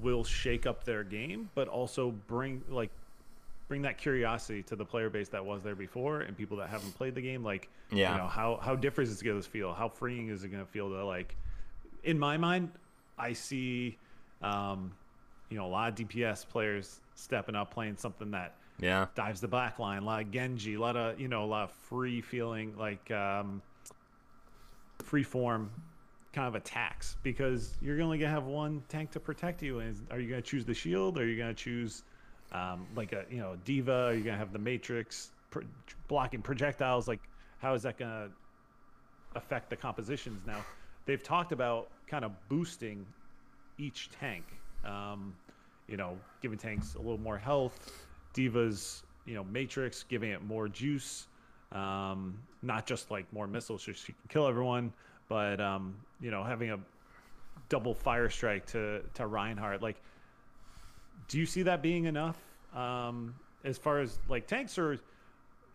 will 0.02 0.24
shake 0.24 0.68
up 0.68 0.84
their 0.84 1.04
game, 1.04 1.50
but 1.56 1.68
also 1.68 2.12
bring 2.28 2.62
like 2.70 2.92
bring 3.68 3.82
that 3.82 3.98
curiosity 3.98 4.64
to 4.64 4.76
the 4.76 4.86
player 4.86 5.10
base 5.10 5.28
that 5.30 5.46
was 5.46 5.62
there 5.62 5.76
before 5.76 6.22
and 6.22 6.38
people 6.38 6.56
that 6.58 6.70
haven't 6.70 6.96
played 6.96 7.16
the 7.16 7.22
game. 7.22 7.44
Like, 7.44 7.70
yeah, 7.92 8.12
you 8.12 8.18
know, 8.20 8.28
how 8.28 8.60
how 8.62 8.76
different 8.76 9.10
is 9.10 9.22
it 9.22 9.26
going 9.26 9.42
to 9.42 9.50
feel? 9.50 9.74
How 9.74 9.90
freeing 9.90 10.30
is 10.30 10.44
it 10.44 10.50
going 10.50 10.64
to 10.64 10.72
feel 10.72 10.90
to 10.90 11.06
like? 11.06 11.36
In 12.04 12.20
my 12.20 12.38
mind, 12.38 12.72
I 13.18 13.34
see, 13.34 13.98
um, 14.42 14.92
you 15.50 15.58
know, 15.58 15.66
a 15.66 15.70
lot 15.70 15.90
of 15.90 16.08
DPS 16.08 16.48
players 16.48 17.00
stepping 17.16 17.56
up, 17.56 17.74
playing 17.74 17.98
something 17.98 18.32
that 18.32 18.56
yeah 18.80 19.08
dives 19.16 19.42
the 19.42 19.48
back 19.48 19.80
line, 19.80 20.04
a 20.04 20.06
lot 20.06 20.22
of 20.22 20.32
Genji, 20.32 20.76
a 20.76 20.80
lot 20.80 20.96
of 20.96 21.20
you 21.20 21.28
know, 21.28 21.44
a 21.44 21.46
lot 21.46 21.64
of 21.66 21.72
free 21.72 22.22
feeling 22.22 22.76
like. 22.78 23.10
Um, 23.12 23.62
free 25.04 25.24
form 25.24 25.72
kind 26.34 26.48
of 26.48 26.56
attacks 26.56 27.16
because 27.24 27.78
you're 27.82 28.02
only 28.02 28.18
gonna 28.18 28.32
have 28.32 28.46
one 28.46 28.84
tank 28.90 29.12
to 29.12 29.20
protect 29.20 29.64
you. 29.64 29.80
And 29.80 29.96
are 30.12 30.20
you 30.20 30.30
gonna 30.30 30.42
choose 30.42 30.66
the 30.66 30.74
shield? 30.74 31.18
Or 31.18 31.22
are 31.22 31.26
you 31.26 31.38
gonna 31.38 31.54
choose 31.54 32.04
um, 32.52 32.86
like 32.96 33.14
a 33.14 33.26
you 33.30 33.38
know 33.38 33.58
D.Va? 33.66 34.08
Are 34.08 34.14
you 34.14 34.24
gonna 34.24 34.38
have 34.38 34.54
the 34.54 34.60
Matrix 34.60 35.32
pro- 35.50 35.64
blocking 36.08 36.42
projectiles? 36.42 37.08
Like 37.08 37.22
how 37.60 37.74
is 37.74 37.84
that 37.84 37.98
gonna 37.98 38.30
affect 39.36 39.70
the 39.70 39.76
compositions? 39.76 40.46
Now 40.46 40.64
they've 41.06 41.24
talked 41.24 41.52
about 41.52 41.90
kind 42.08 42.26
of 42.26 42.32
boosting 42.50 43.06
each 43.78 44.10
tank. 44.20 44.46
Um, 44.86 45.34
you 45.88 45.98
know, 45.98 46.18
giving 46.42 46.58
tanks 46.58 46.96
a 46.96 47.00
little 47.00 47.18
more 47.18 47.38
health. 47.38 47.92
D.Va's, 48.34 49.04
you 49.26 49.36
know 49.36 49.44
Matrix 49.44 50.04
giving 50.04 50.32
it 50.32 50.44
more 50.44 50.68
juice. 50.68 51.28
Um, 51.72 52.40
not 52.62 52.86
just 52.86 53.12
like 53.12 53.32
more 53.34 53.46
missiles 53.46 53.84
so 53.84 53.92
she 53.92 54.14
can 54.14 54.22
kill 54.30 54.48
everyone, 54.48 54.94
but 55.28 55.60
um, 55.60 55.96
you 56.22 56.32
know, 56.32 56.44
having 56.44 56.72
a 56.72 56.80
double 57.70 57.94
fire 57.94 58.30
strike 58.30 58.66
to 58.68 59.02
to 59.16 59.28
Reinhardt. 59.28 59.82
Like, 59.82 59.98
do 61.28 61.38
you 61.38 61.46
see 61.46 61.64
that 61.64 61.82
being 61.82 62.06
enough 62.06 62.38
um, 62.76 63.36
as 63.64 63.78
far 63.78 64.00
as 64.00 64.20
like 64.30 64.48
tanks 64.48 64.78
or 64.78 64.98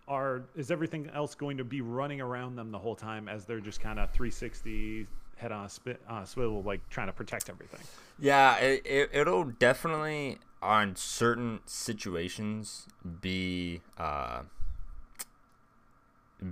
are 0.08 0.42
is 0.56 0.70
everything 0.70 1.08
else 1.14 1.34
going 1.34 1.56
to 1.58 1.64
be 1.64 1.80
running 1.80 2.20
around 2.20 2.56
them 2.56 2.70
the 2.70 2.78
whole 2.78 2.96
time 2.96 3.28
as 3.28 3.44
they're 3.44 3.60
just 3.60 3.80
kind 3.80 3.98
of 3.98 4.10
360 4.10 5.06
head 5.42 5.52
on 5.52 5.66
a 5.66 5.68
spit, 5.68 6.00
uh, 6.08 6.24
swivel, 6.24 6.62
like 6.62 6.88
trying 6.88 7.08
to 7.08 7.12
protect 7.12 7.50
everything? 7.50 7.80
Yeah, 8.18 8.56
it, 8.56 8.82
it 8.86 9.10
it'll 9.12 9.44
definitely 9.44 10.38
on 10.62 10.94
certain 10.94 11.58
situations 11.66 12.86
be 13.20 13.82
uh 13.98 14.42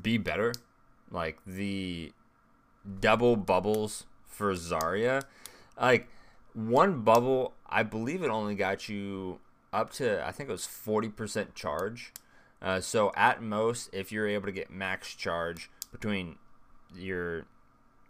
be 0.03 0.19
better. 0.19 0.53
Like 1.11 1.39
the 1.47 2.13
double 3.01 3.37
bubbles 3.37 4.07
for 4.27 4.53
Zarya. 4.55 5.23
Like 5.81 6.09
one 6.53 7.03
bubble, 7.03 7.55
I 7.69 7.83
believe 7.83 8.23
it 8.23 8.31
only 8.31 8.55
got 8.55 8.89
you 8.89 9.39
up 9.73 9.93
to 9.95 10.27
I 10.27 10.33
think 10.33 10.49
it 10.49 10.53
was 10.53 10.67
40% 10.67 11.55
charge. 11.55 12.13
Uh, 12.63 12.81
so 12.81 13.11
at 13.17 13.43
most, 13.43 13.89
if 13.93 14.13
you're 14.13 14.29
able 14.29 14.47
to 14.47 14.53
get 14.53 14.71
max 14.71 15.15
charge 15.15 15.71
between 15.93 16.37
your 16.95 17.47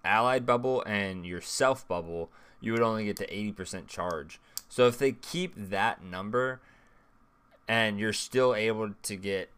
allied 0.04 0.46
bubble 0.46 0.82
and 0.86 1.26
your 1.26 1.40
self 1.40 1.86
bubble, 1.86 2.30
you 2.60 2.72
would 2.72 2.82
only 2.82 3.04
get 3.04 3.16
to 3.16 3.26
80% 3.26 3.86
charge. 3.86 4.40
So 4.68 4.86
if 4.86 4.98
they 4.98 5.12
keep 5.12 5.54
that 5.56 6.02
number 6.02 6.60
and 7.70 8.00
you're 8.00 8.12
still 8.12 8.54
able 8.54 8.94
to 9.02 9.16
get 9.16 9.48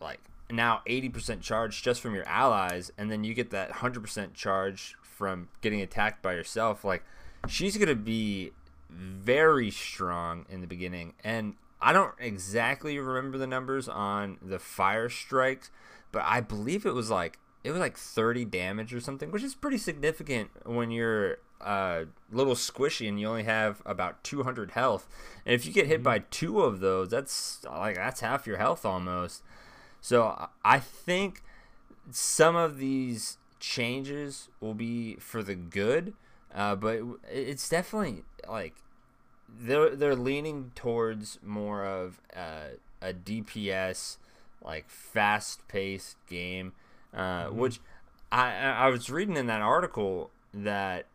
like 0.00 0.20
now 0.50 0.82
80% 0.86 1.40
charge 1.40 1.82
just 1.82 2.00
from 2.00 2.14
your 2.14 2.26
allies 2.26 2.92
and 2.98 3.10
then 3.10 3.24
you 3.24 3.32
get 3.32 3.50
that 3.50 3.70
100% 3.70 4.34
charge 4.34 4.96
from 5.02 5.48
getting 5.60 5.80
attacked 5.80 6.20
by 6.20 6.34
yourself 6.34 6.84
like 6.84 7.04
she's 7.48 7.76
going 7.76 7.88
to 7.88 7.94
be 7.94 8.50
very 8.90 9.70
strong 9.70 10.46
in 10.50 10.60
the 10.60 10.66
beginning 10.66 11.14
and 11.22 11.54
I 11.80 11.92
don't 11.92 12.14
exactly 12.18 12.98
remember 12.98 13.38
the 13.38 13.46
numbers 13.46 13.88
on 13.88 14.38
the 14.42 14.58
fire 14.58 15.08
strikes 15.08 15.70
but 16.12 16.24
I 16.26 16.40
believe 16.40 16.84
it 16.84 16.94
was 16.94 17.10
like 17.10 17.38
it 17.64 17.70
was 17.70 17.80
like 17.80 17.96
30 17.96 18.44
damage 18.44 18.94
or 18.94 19.00
something 19.00 19.30
which 19.30 19.42
is 19.42 19.54
pretty 19.54 19.78
significant 19.78 20.50
when 20.64 20.90
you're 20.90 21.38
a 21.60 21.66
uh, 21.66 22.04
little 22.30 22.54
squishy 22.54 23.08
and 23.08 23.18
you 23.18 23.26
only 23.26 23.44
have 23.44 23.80
about 23.86 24.22
200 24.22 24.72
health. 24.72 25.08
And 25.46 25.54
if 25.54 25.64
you 25.64 25.72
get 25.72 25.86
hit 25.86 25.96
mm-hmm. 25.96 26.04
by 26.04 26.18
two 26.30 26.60
of 26.60 26.80
those 26.80 27.08
that's 27.08 27.64
like 27.64 27.96
that's 27.96 28.20
half 28.20 28.46
your 28.46 28.58
health 28.58 28.84
almost. 28.84 29.42
So 30.00 30.48
I 30.62 30.78
think 30.78 31.42
some 32.10 32.54
of 32.54 32.76
these 32.78 33.38
changes 33.60 34.50
will 34.60 34.74
be 34.74 35.14
for 35.16 35.42
the 35.42 35.54
good, 35.54 36.12
uh, 36.54 36.76
but 36.76 37.00
it's 37.30 37.68
definitely 37.68 38.24
like 38.46 38.74
they're 39.48 39.96
they're 39.96 40.14
leaning 40.14 40.72
towards 40.74 41.38
more 41.42 41.84
of 41.86 42.20
uh, 42.36 42.76
a 43.00 43.14
DPS 43.14 44.18
like 44.62 44.88
fast 44.90 45.66
paced 45.68 46.16
game, 46.26 46.72
uh, 47.14 47.46
mm-hmm. 47.46 47.58
which 47.58 47.80
I 48.30 48.52
I 48.52 48.88
was 48.88 49.10
reading 49.10 49.36
in 49.36 49.46
that 49.46 49.62
article 49.62 50.30
that 50.52 51.06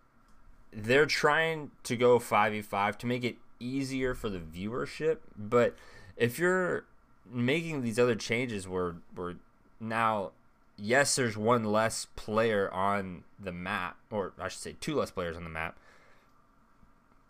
they're 0.71 1.05
trying 1.05 1.71
to 1.83 1.95
go 1.95 2.19
5v5 2.19 2.97
to 2.97 3.07
make 3.07 3.23
it 3.23 3.37
easier 3.59 4.13
for 4.13 4.29
the 4.29 4.39
viewership, 4.39 5.17
but 5.35 5.75
if 6.15 6.37
you're 6.37 6.85
making 7.31 7.81
these 7.81 7.99
other 7.99 8.15
changes 8.15 8.67
where 8.67 8.95
where 9.15 9.35
now 9.79 10.31
yes 10.77 11.15
there's 11.15 11.37
one 11.37 11.63
less 11.63 12.07
player 12.15 12.71
on 12.73 13.23
the 13.39 13.51
map 13.51 13.97
or 14.09 14.33
I 14.39 14.47
should 14.47 14.61
say 14.61 14.75
two 14.79 14.95
less 14.95 15.11
players 15.11 15.37
on 15.37 15.43
the 15.43 15.49
map 15.49 15.77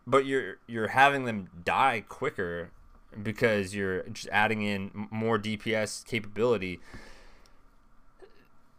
but 0.08 0.26
you're 0.26 0.58
you're 0.68 0.90
having 0.90 1.26
them 1.26 1.50
die 1.64 2.04
quicker 2.08 2.72
because 3.22 3.76
you're 3.76 4.04
just 4.04 4.30
adding 4.32 4.62
in 4.62 5.08
more 5.12 5.38
DPS 5.38 6.06
capability 6.06 6.80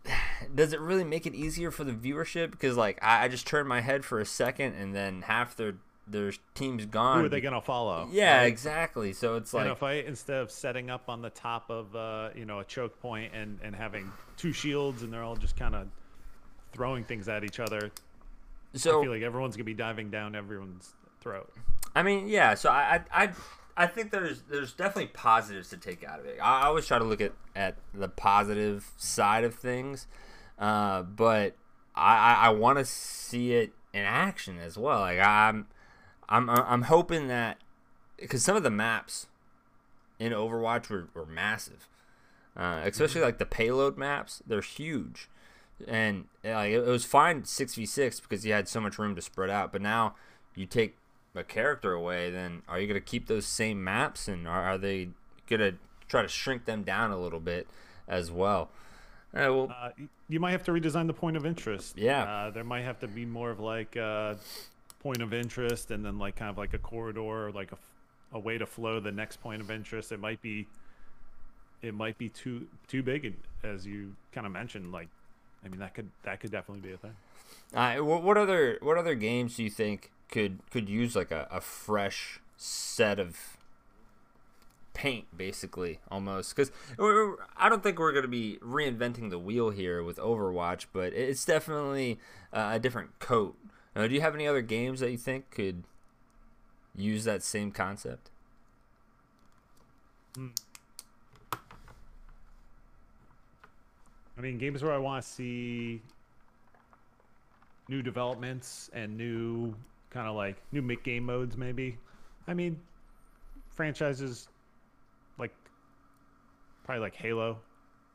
does 0.55 0.73
it 0.73 0.81
really 0.81 1.05
make 1.05 1.27
it 1.27 1.35
easier 1.35 1.71
for 1.71 1.85
the 1.85 1.93
viewership 1.93 2.51
because 2.51 2.77
like 2.77 2.99
I, 3.03 3.25
I 3.25 3.29
just 3.29 3.47
turn 3.47 3.67
my 3.67 3.81
head 3.81 4.05
for 4.05 4.21
a 4.21 4.27
second 4.27 4.75
and 4.75 4.95
then 4.95 5.23
half 5.23 5.57
their 5.57 5.75
their 6.07 6.33
team's 6.55 6.87
gone 6.87 7.21
Who 7.21 7.27
are 7.27 7.29
they 7.29 7.41
gonna 7.41 7.61
follow? 7.61 8.09
yeah 8.11 8.39
right? 8.39 8.45
exactly 8.47 9.13
so 9.13 9.37
it's 9.37 9.55
like 9.55 9.69
a 9.69 9.77
fight 9.77 10.07
instead 10.07 10.39
of 10.39 10.51
setting 10.51 10.91
up 10.91 11.09
on 11.09 11.23
the 11.23 11.31
top 11.31 11.71
of 11.71 11.95
uh, 11.95 12.31
you 12.35 12.45
know 12.45 12.61
a 12.61 12.65
choke 12.65 12.99
point 13.01 13.33
and 13.35 13.59
and 13.63 13.77
having 13.77 14.11
two 14.37 14.53
shields 14.53 15.03
and 15.03 15.13
they're 15.13 15.23
all 15.23 15.37
just 15.37 15.57
kind 15.57 15.75
of 15.75 15.87
throwing 16.73 17.05
things 17.05 17.29
at 17.29 17.45
each 17.45 17.61
other. 17.61 17.91
so 18.75 19.01
I 19.01 19.03
feel 19.03 19.13
like 19.13 19.23
everyone's 19.23 19.57
gonna 19.57 19.65
be 19.65 19.75
diving 19.75 20.11
down 20.11 20.35
everyone's 20.35 20.95
throat. 21.21 21.53
I 21.95 22.03
mean, 22.05 22.29
yeah. 22.29 22.55
So 22.55 22.71
I, 22.71 23.03
I, 23.13 23.25
I, 23.25 23.31
I 23.77 23.87
think 23.87 24.11
there's 24.11 24.43
there's 24.43 24.73
definitely 24.73 25.11
positives 25.13 25.71
to 25.71 25.77
take 25.77 26.05
out 26.05 26.21
of 26.21 26.27
it. 26.27 26.39
I, 26.43 26.67
always 26.67 26.87
try 26.87 26.99
to 26.99 27.05
look 27.05 27.21
at, 27.21 27.33
at 27.55 27.77
the 27.95 28.09
positive 28.09 28.91
side 28.97 29.45
of 29.45 29.55
things, 29.55 30.07
uh, 30.59 31.03
but 31.03 31.55
I, 31.95 32.17
I, 32.17 32.33
I 32.33 32.49
want 32.51 32.79
to 32.79 32.85
see 32.85 33.55
it 33.55 33.73
in 33.93 34.03
action 34.03 34.59
as 34.59 34.77
well. 34.77 35.01
Like 35.01 35.19
I'm, 35.19 35.67
I'm, 36.29 36.49
I'm 36.51 36.83
hoping 36.83 37.29
that 37.29 37.59
because 38.19 38.45
some 38.45 38.57
of 38.57 38.63
the 38.63 38.71
maps 38.71 39.27
in 40.19 40.33
Overwatch 40.33 40.89
were, 40.91 41.09
were 41.15 41.27
massive, 41.27 41.89
uh, 42.57 42.83
especially 42.85 43.23
like 43.23 43.39
the 43.39 43.47
payload 43.47 43.97
maps. 43.97 44.43
They're 44.47 44.61
huge, 44.61 45.29
and 45.89 46.27
like 46.45 46.73
it, 46.73 46.79
it 46.79 46.87
was 46.87 47.05
fine 47.05 47.45
six 47.45 47.75
v 47.75 47.87
six 47.87 48.21
because 48.21 48.45
you 48.45 48.53
had 48.53 48.69
so 48.69 48.81
much 48.81 48.99
room 48.99 49.15
to 49.17 49.23
spread 49.23 49.51
out. 49.51 49.73
But 49.73 49.83
now 49.83 50.15
you 50.55 50.67
take 50.67 50.97
a 51.35 51.45
character 51.45 51.93
away, 51.93 52.31
then 52.31 52.63
are 52.69 52.81
you 52.81 52.87
going 52.87 53.01
to 53.01 53.05
keep 53.05 53.27
those 53.27 53.47
same 53.47 53.83
maps 53.83 54.29
and 54.29 54.47
are, 54.49 54.63
are 54.65 54.79
they 54.79 55.11
going 55.49 55.61
to 55.61 55.75
try 56.09 56.23
to 56.23 56.29
shrink 56.29 56.65
them 56.65 56.83
down 56.83 57.11
a 57.11 57.19
little 57.19 57.41
bit 57.41 57.69
as 58.09 58.31
well? 58.31 58.71
Uh, 59.33 59.47
well, 59.47 59.73
Uh, 59.81 59.91
you 60.29 60.41
might 60.41 60.51
have 60.51 60.65
to 60.65 60.73
redesign 60.73 61.07
the 61.07 61.13
point 61.15 61.37
of 61.37 61.47
interest. 61.47 61.97
Yeah. 61.97 62.23
Uh, 62.25 62.51
there 62.51 62.65
might 62.65 62.83
have 62.83 62.99
to 63.01 63.09
be 63.09 63.25
more 63.25 63.51
of 63.51 63.61
like 63.61 63.95
a 63.97 64.37
point 65.01 65.23
of 65.23 65.33
interest 65.33 65.91
and 65.91 66.05
then 66.05 66.19
like 66.19 66.37
kind 66.37 66.51
of 66.51 66.59
like 66.59 66.75
a 66.75 66.79
corridor 66.79 67.21
or 67.21 67.51
like 67.53 67.71
a 68.33 68.39
way 68.39 68.59
to 68.59 68.67
flow 68.67 69.01
the 69.01 69.13
next 69.13 69.41
point 69.41 69.63
of 69.63 69.71
interest. 69.71 70.13
It 70.13 70.21
might 70.21 70.43
be 70.43 70.67
it 71.83 71.95
might 71.95 72.19
be 72.19 72.29
too 72.29 72.67
too 72.89 73.03
big 73.03 73.35
as 73.65 73.87
you 73.87 74.15
kind 74.33 74.47
of 74.47 74.53
mentioned 74.53 74.93
like 74.93 75.09
I 75.65 75.69
mean 75.69 75.81
that 75.81 75.95
could 75.95 76.11
that 76.25 76.41
could 76.41 76.51
definitely 76.51 76.87
be 76.89 76.95
a 76.95 76.99
thing. 76.99 77.15
uh, 77.75 78.05
what, 78.05 78.23
what 78.23 78.37
other 78.37 78.79
what 78.83 78.99
other 78.99 79.15
games 79.15 79.57
do 79.57 79.63
you 79.65 79.71
think 79.71 80.11
could 80.31 80.61
could 80.71 80.89
use 80.89 81.17
like 81.17 81.31
a, 81.31 81.47
a 81.51 81.61
fresh 81.61 82.41
set 82.57 83.19
of 83.19 83.57
paint 84.93 85.27
basically 85.37 86.01
almost. 86.11 86.55
Because 86.55 86.71
i 86.99 87.69
don't 87.69 87.83
think 87.83 87.99
we're 87.99 88.13
going 88.13 88.23
to 88.23 88.29
be 88.29 88.59
reinventing 88.63 89.31
the 89.31 89.39
wheel 89.39 89.71
here 89.71 90.03
with 90.03 90.19
overwatch 90.19 90.87
but 90.93 91.13
it's 91.13 91.45
definitely 91.45 92.19
uh, 92.53 92.73
a 92.75 92.79
different 92.79 93.19
coat. 93.19 93.57
Uh, 93.95 94.07
do 94.07 94.15
you 94.15 94.21
have 94.21 94.35
any 94.35 94.47
other 94.47 94.63
games 94.63 95.01
that 95.01 95.11
you 95.11 95.19
think 95.19 95.51
could 95.51 95.85
use 96.95 97.25
that 97.25 97.43
same 97.43 97.71
concept? 97.73 98.31
I 104.37 104.41
mean, 104.41 104.59
games 104.59 104.83
where 104.83 104.93
I 104.93 104.99
want 104.99 105.23
to 105.23 105.29
see 105.29 106.01
new 107.89 108.01
developments 108.01 108.89
and 108.93 109.17
new 109.17 109.75
kind 110.11 110.29
of 110.29 110.35
like 110.35 110.57
new 110.73 110.83
mid 110.83 111.03
game 111.03 111.25
modes, 111.25 111.57
maybe. 111.57 111.97
I 112.47 112.55
mean, 112.55 112.81
franchises 113.69 114.49
like 115.39 115.55
probably 116.85 117.01
like 117.01 117.15
Halo. 117.15 117.59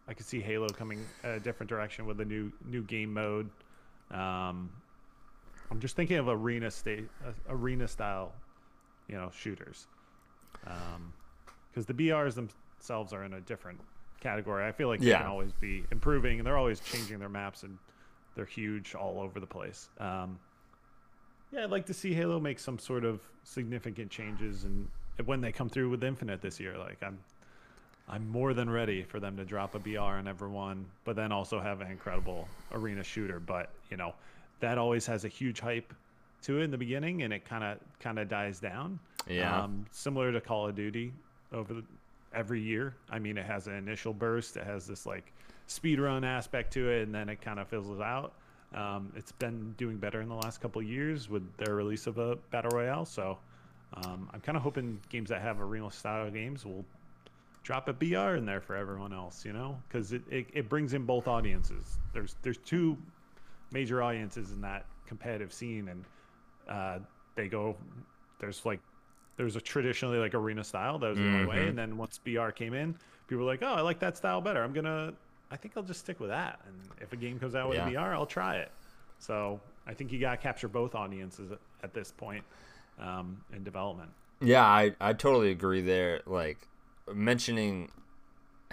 I 0.07 0.13
could 0.13 0.25
see 0.25 0.39
Halo 0.39 0.67
coming 0.69 1.03
a 1.23 1.39
different 1.39 1.69
direction 1.69 2.05
with 2.05 2.19
a 2.21 2.25
new 2.25 2.51
new 2.65 2.83
game 2.83 3.13
mode. 3.13 3.49
Um, 4.11 4.69
I'm 5.71 5.79
just 5.79 5.95
thinking 5.95 6.17
of 6.17 6.27
arena 6.27 6.69
state, 6.69 7.07
uh, 7.25 7.31
arena 7.49 7.87
style, 7.87 8.33
you 9.07 9.15
know, 9.15 9.31
shooters. 9.33 9.87
Because 11.71 11.85
the 11.85 11.93
BRs 11.93 12.35
themselves 12.35 13.13
are 13.13 13.23
in 13.23 13.33
a 13.33 13.41
different 13.41 13.79
category. 14.21 14.65
I 14.65 14.71
feel 14.71 14.87
like 14.87 14.99
they 14.99 15.07
can 15.19 15.27
always 15.27 15.53
be 15.53 15.83
improving, 15.91 16.39
and 16.39 16.45
they're 16.45 16.57
always 16.57 16.79
changing 16.79 17.19
their 17.19 17.29
maps, 17.29 17.63
and 17.63 17.77
they're 18.35 18.45
huge 18.45 18.95
all 18.95 19.19
over 19.19 19.39
the 19.39 19.47
place. 19.47 19.89
Um, 19.99 20.39
yeah, 21.51 21.63
I'd 21.63 21.71
like 21.71 21.85
to 21.87 21.93
see 21.93 22.13
Halo 22.13 22.39
make 22.39 22.59
some 22.59 22.79
sort 22.79 23.05
of 23.05 23.21
significant 23.43 24.11
changes, 24.11 24.63
and 24.63 24.87
when 25.25 25.41
they 25.41 25.51
come 25.51 25.69
through 25.69 25.89
with 25.89 26.03
Infinite 26.03 26.41
this 26.41 26.59
year, 26.59 26.77
like 26.77 26.97
I'm, 27.01 27.17
I'm 28.09 28.29
more 28.29 28.53
than 28.53 28.69
ready 28.69 29.03
for 29.03 29.19
them 29.19 29.37
to 29.37 29.45
drop 29.45 29.75
a 29.75 29.79
BR 29.79 29.99
on 29.99 30.27
everyone, 30.27 30.85
but 31.03 31.15
then 31.15 31.31
also 31.31 31.59
have 31.59 31.81
an 31.81 31.91
incredible 31.91 32.47
arena 32.71 33.03
shooter. 33.03 33.39
But 33.39 33.69
you 33.89 33.97
know, 33.97 34.13
that 34.59 34.77
always 34.77 35.05
has 35.05 35.25
a 35.25 35.29
huge 35.29 35.59
hype 35.59 35.93
to 36.43 36.59
it 36.59 36.63
in 36.63 36.71
the 36.71 36.77
beginning, 36.77 37.23
and 37.23 37.33
it 37.33 37.45
kind 37.45 37.63
of 37.63 37.79
kind 37.99 38.19
of 38.19 38.29
dies 38.29 38.59
down. 38.59 38.99
Yeah. 39.27 39.63
Um, 39.63 39.85
similar 39.91 40.31
to 40.31 40.41
Call 40.41 40.67
of 40.67 40.75
Duty 40.75 41.11
over 41.51 41.73
the, 41.73 41.83
every 42.33 42.61
year. 42.61 42.93
I 43.09 43.19
mean, 43.19 43.37
it 43.37 43.45
has 43.45 43.67
an 43.67 43.73
initial 43.73 44.13
burst. 44.13 44.57
It 44.57 44.65
has 44.65 44.85
this 44.85 45.05
like 45.05 45.31
speed 45.67 45.99
run 45.99 46.23
aspect 46.23 46.73
to 46.73 46.89
it, 46.89 47.03
and 47.03 47.15
then 47.15 47.29
it 47.29 47.41
kind 47.41 47.59
of 47.59 47.67
fizzles 47.67 48.01
out. 48.01 48.33
Um, 48.73 49.11
it's 49.15 49.31
been 49.31 49.73
doing 49.77 49.97
better 49.97 50.21
in 50.21 50.29
the 50.29 50.35
last 50.35 50.59
couple 50.59 50.81
of 50.81 50.87
years 50.87 51.29
with 51.29 51.43
their 51.57 51.75
release 51.75 52.07
of 52.07 52.17
a 52.17 52.35
battle 52.51 52.71
royale. 52.71 53.05
So 53.05 53.37
um, 53.93 54.29
I'm 54.33 54.41
kind 54.41 54.57
of 54.57 54.63
hoping 54.63 54.99
games 55.09 55.29
that 55.29 55.41
have 55.41 55.61
arena 55.61 55.91
style 55.91 56.29
games 56.29 56.65
will 56.65 56.83
drop 57.63 57.87
a 57.87 57.93
BR 57.93 58.35
in 58.35 58.45
there 58.45 58.61
for 58.61 58.75
everyone 58.75 59.13
else, 59.13 59.45
you 59.45 59.53
know, 59.53 59.77
because 59.87 60.13
it, 60.13 60.21
it, 60.29 60.47
it 60.53 60.69
brings 60.69 60.93
in 60.93 61.03
both 61.05 61.27
audiences. 61.27 61.97
There's 62.13 62.35
there's 62.41 62.57
two 62.57 62.97
major 63.71 64.01
audiences 64.01 64.51
in 64.51 64.61
that 64.61 64.85
competitive 65.07 65.53
scene, 65.53 65.87
and 65.89 66.05
uh, 66.69 66.99
they 67.35 67.47
go. 67.47 67.75
There's 68.39 68.65
like 68.65 68.79
there's 69.37 69.55
a 69.55 69.61
traditionally 69.61 70.17
like 70.17 70.33
arena 70.33 70.63
style 70.63 70.99
that 70.99 71.09
was 71.09 71.17
the 71.17 71.25
only 71.25 71.45
way, 71.45 71.67
and 71.67 71.77
then 71.77 71.97
once 71.97 72.19
BR 72.19 72.49
came 72.49 72.73
in, 72.73 72.95
people 73.27 73.43
were 73.45 73.51
like, 73.51 73.63
oh, 73.63 73.73
I 73.73 73.81
like 73.81 73.99
that 73.99 74.17
style 74.17 74.41
better. 74.41 74.63
I'm 74.63 74.73
gonna. 74.73 75.13
I 75.51 75.57
think 75.57 75.75
I'll 75.77 75.83
just 75.83 75.99
stick 76.01 76.19
with 76.19 76.29
that. 76.29 76.59
And 76.67 76.75
if 77.01 77.13
a 77.13 77.15
game 77.15 77.39
comes 77.39 77.55
out 77.55 77.69
with 77.69 77.77
Yeah. 77.77 77.89
BR, 77.89 78.13
I'll 78.13 78.25
try 78.25 78.57
it. 78.57 78.71
So 79.19 79.59
I 79.87 79.93
think 79.93 80.11
you 80.11 80.19
gotta 80.19 80.37
capture 80.37 80.67
both 80.67 80.95
audiences 80.95 81.51
at, 81.51 81.59
at 81.83 81.93
this 81.93 82.11
point 82.11 82.43
um, 82.99 83.41
in 83.53 83.63
development. 83.63 84.09
Yeah, 84.41 84.65
I, 84.65 84.93
I 84.99 85.13
totally 85.13 85.51
agree 85.51 85.81
there. 85.81 86.21
Like 86.25 86.57
mentioning 87.13 87.91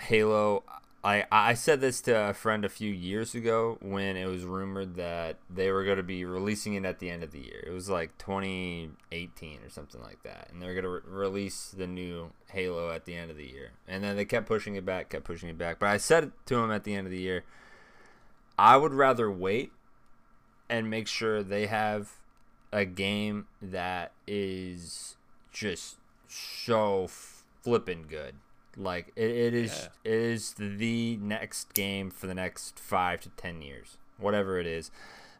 Halo, 0.00 0.64
I 1.04 1.24
I 1.32 1.54
said 1.54 1.80
this 1.80 2.00
to 2.02 2.30
a 2.30 2.34
friend 2.34 2.64
a 2.64 2.68
few 2.68 2.92
years 2.92 3.34
ago 3.34 3.76
when 3.80 4.16
it 4.16 4.26
was 4.26 4.44
rumored 4.44 4.94
that 4.96 5.38
they 5.50 5.72
were 5.72 5.84
going 5.84 5.96
to 5.96 6.02
be 6.04 6.24
releasing 6.24 6.74
it 6.74 6.84
at 6.84 7.00
the 7.00 7.10
end 7.10 7.24
of 7.24 7.32
the 7.32 7.40
year. 7.40 7.64
It 7.66 7.72
was 7.72 7.90
like 7.90 8.16
2018 8.18 9.58
or 9.64 9.68
something 9.68 10.00
like 10.00 10.22
that, 10.22 10.48
and 10.52 10.62
they're 10.62 10.74
going 10.74 10.84
to 10.84 10.90
re- 10.90 11.00
release 11.04 11.74
the 11.76 11.88
new 11.88 12.30
Halo 12.52 12.90
at 12.90 13.04
the 13.04 13.16
end 13.16 13.32
of 13.32 13.36
the 13.36 13.46
year. 13.46 13.70
And 13.88 14.04
then 14.04 14.14
they 14.14 14.24
kept 14.24 14.46
pushing 14.46 14.76
it 14.76 14.84
back, 14.84 15.10
kept 15.10 15.24
pushing 15.24 15.48
it 15.48 15.58
back. 15.58 15.80
But 15.80 15.88
I 15.88 15.96
said 15.96 16.30
to 16.46 16.58
him 16.58 16.70
at 16.70 16.84
the 16.84 16.94
end 16.94 17.08
of 17.08 17.10
the 17.10 17.18
year, 17.18 17.44
I 18.56 18.76
would 18.76 18.94
rather 18.94 19.30
wait 19.30 19.72
and 20.68 20.88
make 20.88 21.08
sure 21.08 21.42
they 21.42 21.66
have 21.66 22.12
a 22.72 22.84
game 22.84 23.46
that 23.60 24.12
is 24.26 25.16
just 25.50 25.96
so 26.28 27.08
flippin' 27.08 28.04
good. 28.04 28.36
Like 28.76 29.12
it, 29.16 29.30
it 29.30 29.54
is 29.54 29.88
it 30.04 30.12
is 30.12 30.54
the 30.58 31.16
next 31.18 31.74
game 31.74 32.10
for 32.10 32.26
the 32.26 32.34
next 32.34 32.78
five 32.78 33.20
to 33.20 33.28
ten 33.30 33.62
years, 33.62 33.98
whatever 34.18 34.58
it 34.58 34.66
is. 34.66 34.90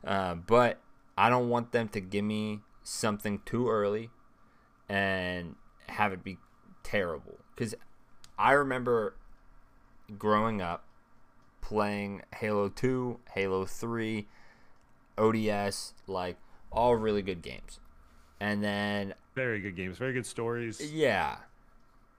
Uh, 0.05 0.35
but 0.35 0.81
I 1.17 1.31
don't 1.31 1.49
want 1.49 1.73
them 1.73 1.89
to 1.91 2.01
give 2.01 2.25
me 2.25 2.61
something 2.83 3.41
too 3.45 3.69
early 3.69 4.11
and 4.89 5.57
have 5.89 6.13
it 6.13 6.25
be 6.25 6.39
terrible. 6.83 7.39
Because 7.55 7.75
I 8.39 8.53
remember 8.53 9.15
growing 10.19 10.61
up 10.61 10.85
playing 11.61 12.23
Halo 12.35 12.69
2, 12.69 13.21
Halo 13.35 13.65
3, 13.65 14.27
ODS, 15.17 15.95
like 16.07 16.37
all 16.71 16.97
really 16.97 17.23
good 17.23 17.41
games. 17.43 17.79
And 18.41 18.63
then 18.63 19.15
Very 19.35 19.61
good 19.61 19.77
games, 19.77 19.99
very 19.99 20.13
good 20.13 20.27
stories. 20.27 20.93
yeah. 20.93 21.37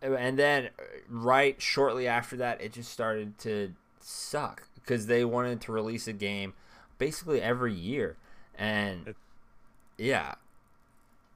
And 0.04 0.38
then 0.38 0.66
uh, 0.78 0.84
right 1.10 1.62
shortly 1.62 2.08
after 2.08 2.36
that 2.38 2.62
it 2.62 2.74
just 2.74 2.92
started 2.92 3.38
to 3.40 3.74
suck 4.00 4.64
because 4.76 5.08
they 5.08 5.24
wanted 5.24 5.62
to 5.62 5.72
release 5.72 6.08
a 6.08 6.14
game 6.14 6.54
basically 6.98 7.42
every 7.42 7.74
year. 7.74 8.18
And 8.58 9.08
It- 9.08 9.16
Yeah. 9.98 10.36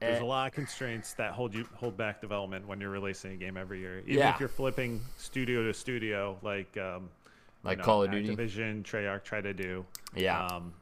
There's 0.00 0.20
Eh, 0.20 0.24
a 0.24 0.26
lot 0.26 0.46
of 0.48 0.52
constraints 0.54 1.14
that 1.14 1.32
hold 1.32 1.54
you 1.54 1.64
hold 1.74 1.96
back 1.96 2.20
development 2.20 2.66
when 2.68 2.80
you're 2.80 2.90
releasing 2.90 3.32
a 3.32 3.36
game 3.36 3.56
every 3.56 3.80
year. 3.80 3.98
Even 4.00 4.14
Yeah. 4.14 4.34
if 4.34 4.38
you're 4.40 4.48
flipping 4.48 5.00
studio 5.16 5.64
to 5.64 5.74
studio, 5.74 6.38
like 6.42 6.76
um, 6.76 7.04
you 7.04 7.10
Like 7.64 7.78
know, 7.78 7.84
Call 7.84 8.02
of 8.04 8.10
Duty. 8.12 8.28
Division, 8.28 8.84
Treyarch 8.84 9.24
try 9.24 9.40
to 9.40 9.52
do. 9.52 9.84
Yeah. 10.14 10.46
Um, 10.46 10.72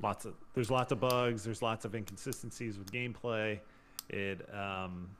lots 0.00 0.24
of 0.24 0.34
there's 0.54 0.70
lots 0.70 0.92
of 0.92 1.00
bugs. 1.00 1.44
There's 1.44 1.60
lots 1.62 1.84
of 1.84 1.94
inconsistencies 1.94 2.78
with 2.78 2.90
gameplay. 2.92 3.60
It 4.08 4.48
um, 4.54 5.10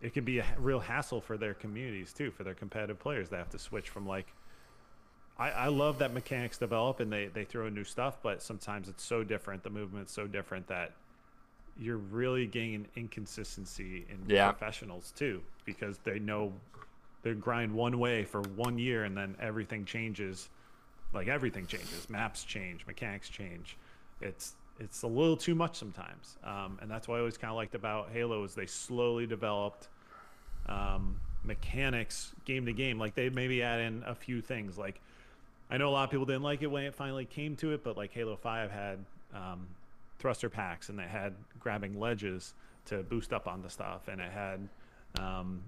it 0.00 0.12
can 0.12 0.24
be 0.24 0.38
a 0.38 0.46
real 0.58 0.80
hassle 0.80 1.20
for 1.20 1.36
their 1.36 1.54
communities 1.54 2.12
too, 2.12 2.30
for 2.30 2.44
their 2.44 2.54
competitive 2.54 2.98
players. 2.98 3.28
They 3.28 3.36
have 3.38 3.50
to 3.50 3.58
switch 3.58 3.88
from 3.88 4.06
like. 4.06 4.26
I, 5.38 5.50
I 5.50 5.66
love 5.68 5.98
that 5.98 6.14
mechanics 6.14 6.56
develop 6.56 7.00
and 7.00 7.12
they, 7.12 7.26
they 7.26 7.44
throw 7.44 7.66
in 7.66 7.74
new 7.74 7.84
stuff, 7.84 8.22
but 8.22 8.42
sometimes 8.42 8.88
it's 8.88 9.04
so 9.04 9.22
different. 9.22 9.62
The 9.62 9.70
movement's 9.70 10.12
so 10.12 10.26
different 10.26 10.66
that 10.68 10.92
you're 11.78 11.98
really 11.98 12.46
getting 12.46 12.86
inconsistency 12.96 14.06
in 14.08 14.18
Yeah. 14.26 14.50
professionals 14.52 15.12
too, 15.14 15.42
because 15.66 15.98
they 15.98 16.18
know 16.18 16.54
they 17.22 17.34
grind 17.34 17.74
one 17.74 17.98
way 17.98 18.24
for 18.24 18.40
one 18.40 18.78
year 18.78 19.04
and 19.04 19.14
then 19.14 19.36
everything 19.38 19.84
changes. 19.84 20.48
Like 21.12 21.28
everything 21.28 21.66
changes, 21.66 22.08
maps 22.08 22.42
change, 22.42 22.86
mechanics 22.86 23.28
change. 23.28 23.76
It's 24.22 24.54
it's 24.78 25.02
a 25.02 25.06
little 25.06 25.36
too 25.36 25.54
much 25.54 25.76
sometimes, 25.76 26.36
um, 26.44 26.78
and 26.82 26.90
that's 26.90 27.08
what 27.08 27.16
I 27.16 27.18
always 27.20 27.36
kind 27.38 27.50
of 27.50 27.56
liked 27.56 27.74
about 27.74 28.10
Halo 28.12 28.44
is 28.44 28.54
they 28.54 28.66
slowly 28.66 29.26
developed 29.26 29.88
um, 30.66 31.20
mechanics 31.44 32.32
game 32.44 32.66
to 32.66 32.72
game. 32.72 32.98
Like 32.98 33.14
they 33.14 33.28
maybe 33.30 33.62
add 33.62 33.80
in 33.80 34.02
a 34.06 34.14
few 34.14 34.40
things. 34.42 34.76
Like 34.76 35.00
I 35.70 35.78
know 35.78 35.88
a 35.88 35.90
lot 35.92 36.04
of 36.04 36.10
people 36.10 36.26
didn't 36.26 36.42
like 36.42 36.62
it 36.62 36.66
when 36.66 36.84
it 36.84 36.94
finally 36.94 37.24
came 37.24 37.56
to 37.56 37.72
it, 37.72 37.82
but 37.82 37.96
like 37.96 38.12
Halo 38.12 38.36
Five 38.36 38.70
had 38.70 38.98
um, 39.34 39.66
thruster 40.18 40.50
packs 40.50 40.88
and 40.88 40.98
they 40.98 41.04
had 41.04 41.34
grabbing 41.58 41.98
ledges 41.98 42.54
to 42.86 43.02
boost 43.02 43.32
up 43.32 43.48
on 43.48 43.62
the 43.62 43.70
stuff, 43.70 44.08
and 44.08 44.20
it 44.20 44.30
had 44.30 44.68
um, 45.18 45.62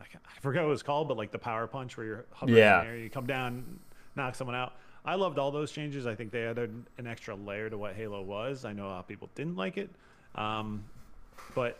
I, 0.00 0.04
I 0.04 0.40
forgot 0.40 0.60
what 0.62 0.68
it 0.68 0.70
was 0.72 0.82
called, 0.82 1.08
but 1.08 1.16
like 1.16 1.30
the 1.32 1.38
power 1.38 1.66
punch 1.66 1.96
where 1.96 2.06
you're 2.06 2.24
hovering 2.32 2.58
Yeah. 2.58 2.80
in 2.80 2.86
the 2.86 2.92
air, 2.92 2.98
you 2.98 3.10
come 3.10 3.26
down, 3.26 3.78
knock 4.16 4.34
someone 4.34 4.56
out. 4.56 4.74
I 5.04 5.16
loved 5.16 5.38
all 5.38 5.50
those 5.50 5.70
changes. 5.70 6.06
I 6.06 6.14
think 6.14 6.30
they 6.30 6.44
added 6.44 6.72
an 6.98 7.06
extra 7.06 7.34
layer 7.34 7.68
to 7.68 7.76
what 7.76 7.94
Halo 7.94 8.22
was. 8.22 8.64
I 8.64 8.72
know 8.72 8.86
a 8.86 8.88
lot 8.88 8.98
of 9.00 9.08
people 9.08 9.28
didn't 9.34 9.56
like 9.56 9.76
it, 9.76 9.90
um, 10.34 10.82
but 11.54 11.78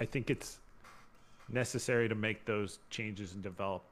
I 0.00 0.04
think 0.04 0.30
it's 0.30 0.58
necessary 1.48 2.08
to 2.08 2.14
make 2.14 2.44
those 2.44 2.78
changes 2.90 3.32
and 3.32 3.42
develop 3.42 3.82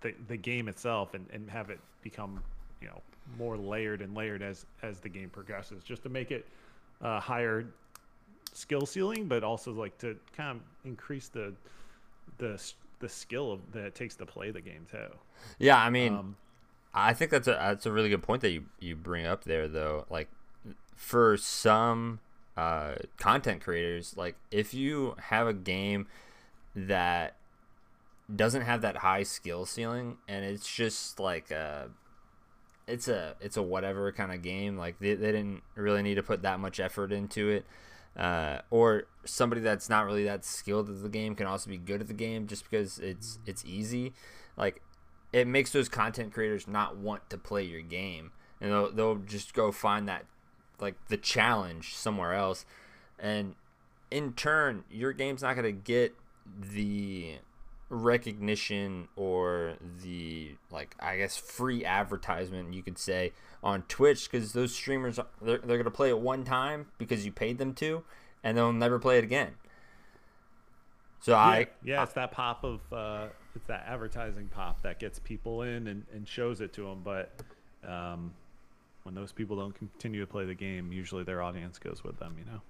the, 0.00 0.14
the 0.28 0.36
game 0.36 0.68
itself 0.68 1.14
and, 1.14 1.26
and 1.32 1.50
have 1.50 1.70
it 1.70 1.80
become 2.02 2.40
you 2.80 2.88
know 2.88 3.00
more 3.36 3.56
layered 3.56 4.00
and 4.00 4.14
layered 4.14 4.40
as 4.40 4.64
as 4.82 5.00
the 5.00 5.08
game 5.08 5.28
progresses 5.28 5.82
just 5.82 6.02
to 6.04 6.08
make 6.08 6.30
it 6.30 6.46
uh, 7.02 7.20
higher 7.20 7.66
skill 8.54 8.86
ceiling 8.86 9.26
but 9.26 9.42
also 9.44 9.72
like 9.72 9.96
to 9.98 10.16
kind 10.36 10.56
of 10.56 10.62
increase 10.84 11.28
the 11.28 11.52
the 12.38 12.60
the 13.00 13.08
skill 13.08 13.52
of, 13.52 13.72
that 13.72 13.84
it 13.84 13.94
takes 13.94 14.14
to 14.14 14.24
play 14.24 14.50
the 14.50 14.60
game 14.60 14.86
too 14.90 15.08
yeah, 15.58 15.78
I 15.78 15.90
mean, 15.90 16.14
um, 16.14 16.36
I 16.92 17.12
think 17.12 17.30
that's 17.30 17.48
a 17.48 17.52
that's 17.52 17.86
a 17.86 17.92
really 17.92 18.08
good 18.08 18.22
point 18.22 18.42
that 18.42 18.50
you 18.50 18.64
you 18.80 18.96
bring 18.96 19.26
up 19.26 19.44
there 19.44 19.68
though. 19.68 20.06
Like 20.10 20.28
for 20.96 21.36
some 21.36 22.20
uh, 22.56 22.94
content 23.16 23.62
creators, 23.62 24.16
like 24.16 24.36
if 24.50 24.74
you 24.74 25.14
have 25.18 25.46
a 25.46 25.54
game 25.54 26.06
that 26.74 27.36
doesn't 28.34 28.62
have 28.62 28.82
that 28.82 28.98
high 28.98 29.22
skill 29.22 29.66
ceiling 29.66 30.16
and 30.28 30.44
it's 30.44 30.70
just 30.72 31.18
like 31.18 31.50
a 31.50 31.88
it's 32.86 33.08
a 33.08 33.34
it's 33.40 33.56
a 33.56 33.62
whatever 33.62 34.12
kind 34.12 34.32
of 34.32 34.42
game 34.42 34.76
like 34.76 34.98
they, 35.00 35.14
they 35.14 35.32
didn't 35.32 35.62
really 35.74 36.02
need 36.02 36.14
to 36.14 36.22
put 36.22 36.42
that 36.42 36.60
much 36.60 36.78
effort 36.78 37.12
into 37.12 37.48
it 37.48 37.64
uh, 38.16 38.58
or 38.70 39.04
somebody 39.24 39.60
that's 39.60 39.88
not 39.88 40.04
really 40.04 40.24
that 40.24 40.44
skilled 40.44 40.88
at 40.88 41.02
the 41.02 41.08
game 41.08 41.34
can 41.34 41.46
also 41.46 41.70
be 41.70 41.78
good 41.78 42.00
at 42.00 42.08
the 42.08 42.14
game 42.14 42.46
just 42.46 42.68
because 42.68 42.98
it's 42.98 43.38
it's 43.46 43.64
easy 43.64 44.12
like 44.56 44.82
it 45.32 45.46
makes 45.46 45.70
those 45.70 45.88
content 45.88 46.32
creators 46.32 46.66
not 46.66 46.96
want 46.96 47.28
to 47.30 47.38
play 47.38 47.62
your 47.62 47.82
game. 47.82 48.32
And 48.60 48.72
they'll, 48.72 48.92
they'll 48.92 49.16
just 49.16 49.54
go 49.54 49.72
find 49.72 50.08
that 50.08 50.26
like 50.80 50.94
the 51.08 51.16
challenge 51.16 51.94
somewhere 51.94 52.34
else. 52.34 52.64
And 53.18 53.54
in 54.10 54.32
turn 54.32 54.84
your 54.90 55.12
game's 55.12 55.42
not 55.42 55.54
going 55.54 55.64
to 55.64 55.72
get 55.72 56.14
the 56.60 57.36
recognition 57.88 59.08
or 59.16 59.74
the 60.02 60.52
like 60.70 60.94
i 61.00 61.16
guess 61.16 61.36
free 61.36 61.84
advertisement 61.84 62.72
you 62.72 62.82
could 62.82 62.98
say 62.98 63.32
on 63.64 63.82
twitch 63.82 64.30
because 64.30 64.52
those 64.52 64.72
streamers 64.72 65.18
they're, 65.42 65.58
they're 65.58 65.76
going 65.76 65.84
to 65.84 65.90
play 65.90 66.08
it 66.08 66.18
one 66.18 66.44
time 66.44 66.86
because 66.98 67.24
you 67.24 67.32
paid 67.32 67.58
them 67.58 67.74
to 67.74 68.02
and 68.44 68.56
they'll 68.56 68.72
never 68.72 68.98
play 68.98 69.18
it 69.18 69.24
again 69.24 69.50
so 71.20 71.32
yeah, 71.32 71.38
i 71.38 71.66
yeah 71.84 72.02
it's 72.02 72.12
that 72.14 72.32
pop 72.32 72.64
of 72.64 72.80
uh, 72.92 73.26
it's 73.54 73.66
that 73.66 73.84
advertising 73.86 74.48
pop 74.48 74.82
that 74.82 74.98
gets 74.98 75.18
people 75.18 75.62
in 75.62 75.86
and, 75.86 76.04
and 76.14 76.26
shows 76.26 76.60
it 76.60 76.72
to 76.72 76.82
them 76.82 77.00
but 77.04 77.32
um, 77.86 78.32
when 79.02 79.14
those 79.14 79.32
people 79.32 79.56
don't 79.56 79.74
continue 79.74 80.20
to 80.20 80.26
play 80.26 80.44
the 80.44 80.54
game 80.54 80.92
usually 80.92 81.24
their 81.24 81.42
audience 81.42 81.78
goes 81.78 82.02
with 82.04 82.18
them 82.18 82.36
you 82.38 82.44
know 82.44 82.60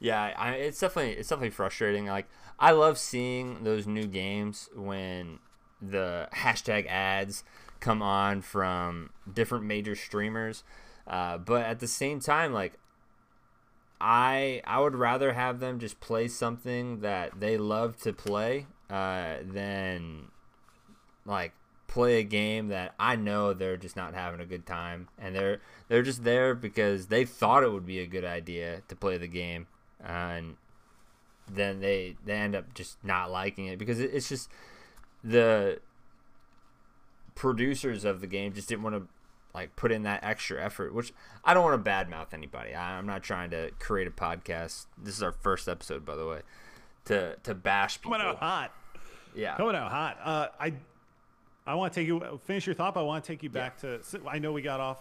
Yeah, 0.00 0.32
I, 0.36 0.52
it's 0.52 0.80
definitely 0.80 1.12
it's 1.12 1.28
definitely 1.28 1.50
frustrating. 1.50 2.06
Like 2.06 2.26
I 2.58 2.72
love 2.72 2.98
seeing 2.98 3.64
those 3.64 3.86
new 3.86 4.06
games 4.06 4.68
when 4.74 5.38
the 5.80 6.28
hashtag 6.34 6.86
ads 6.88 7.44
come 7.80 8.02
on 8.02 8.40
from 8.42 9.10
different 9.32 9.64
major 9.64 9.94
streamers, 9.94 10.64
uh, 11.06 11.38
but 11.38 11.64
at 11.64 11.80
the 11.80 11.86
same 11.86 12.20
time, 12.20 12.52
like 12.52 12.74
I 14.00 14.62
I 14.64 14.80
would 14.80 14.94
rather 14.94 15.32
have 15.32 15.60
them 15.60 15.78
just 15.78 16.00
play 16.00 16.28
something 16.28 17.00
that 17.00 17.40
they 17.40 17.56
love 17.56 17.96
to 18.02 18.12
play 18.12 18.66
uh, 18.90 19.36
than 19.42 20.28
like 21.24 21.52
play 21.86 22.18
a 22.18 22.24
game 22.24 22.68
that 22.68 22.94
I 22.98 23.16
know 23.16 23.52
they're 23.52 23.76
just 23.76 23.96
not 23.96 24.14
having 24.14 24.40
a 24.40 24.46
good 24.46 24.66
time 24.66 25.08
and 25.18 25.34
they're 25.34 25.60
they're 25.88 26.02
just 26.02 26.24
there 26.24 26.54
because 26.54 27.06
they 27.06 27.24
thought 27.24 27.62
it 27.62 27.72
would 27.72 27.86
be 27.86 28.00
a 28.00 28.06
good 28.06 28.24
idea 28.24 28.82
to 28.88 28.96
play 28.96 29.16
the 29.16 29.28
game 29.28 29.66
and 30.04 30.56
then 31.50 31.80
they 31.80 32.16
they 32.24 32.34
end 32.34 32.56
up 32.56 32.74
just 32.74 33.02
not 33.04 33.30
liking 33.30 33.66
it 33.66 33.78
because 33.78 34.00
it, 34.00 34.10
it's 34.12 34.28
just 34.28 34.50
the 35.22 35.78
producers 37.34 38.04
of 38.04 38.20
the 38.20 38.26
game 38.26 38.52
just 38.52 38.68
didn't 38.68 38.82
want 38.82 38.96
to 38.96 39.06
like 39.54 39.76
put 39.76 39.92
in 39.92 40.02
that 40.02 40.24
extra 40.24 40.62
effort 40.62 40.94
which 40.94 41.12
I 41.44 41.54
don't 41.54 41.64
want 41.64 41.84
to 41.84 41.90
badmouth 41.90 42.32
anybody. 42.32 42.74
I, 42.74 42.98
I'm 42.98 43.06
not 43.06 43.22
trying 43.22 43.50
to 43.50 43.70
create 43.78 44.08
a 44.08 44.10
podcast. 44.10 44.86
This 45.02 45.16
is 45.16 45.22
our 45.22 45.32
first 45.32 45.68
episode 45.68 46.04
by 46.04 46.16
the 46.16 46.26
way 46.26 46.40
to 47.06 47.36
to 47.42 47.54
bash 47.54 48.00
people 48.00 48.12
coming 48.12 48.26
out 48.26 48.36
hot. 48.36 48.72
Yeah. 49.34 49.56
Coming 49.56 49.76
out 49.76 49.90
hot. 49.90 50.18
Uh, 50.22 50.48
i 50.60 50.72
i 51.66 51.74
want 51.74 51.92
to 51.92 52.00
take 52.00 52.06
you 52.06 52.40
finish 52.44 52.66
your 52.66 52.74
thought 52.74 52.92
but 52.92 53.00
i 53.00 53.04
want 53.04 53.24
to 53.24 53.32
take 53.32 53.42
you 53.42 53.48
back 53.48 53.78
to 53.78 53.98
i 54.28 54.38
know 54.38 54.52
we 54.52 54.60
got 54.60 54.80
off 54.80 54.98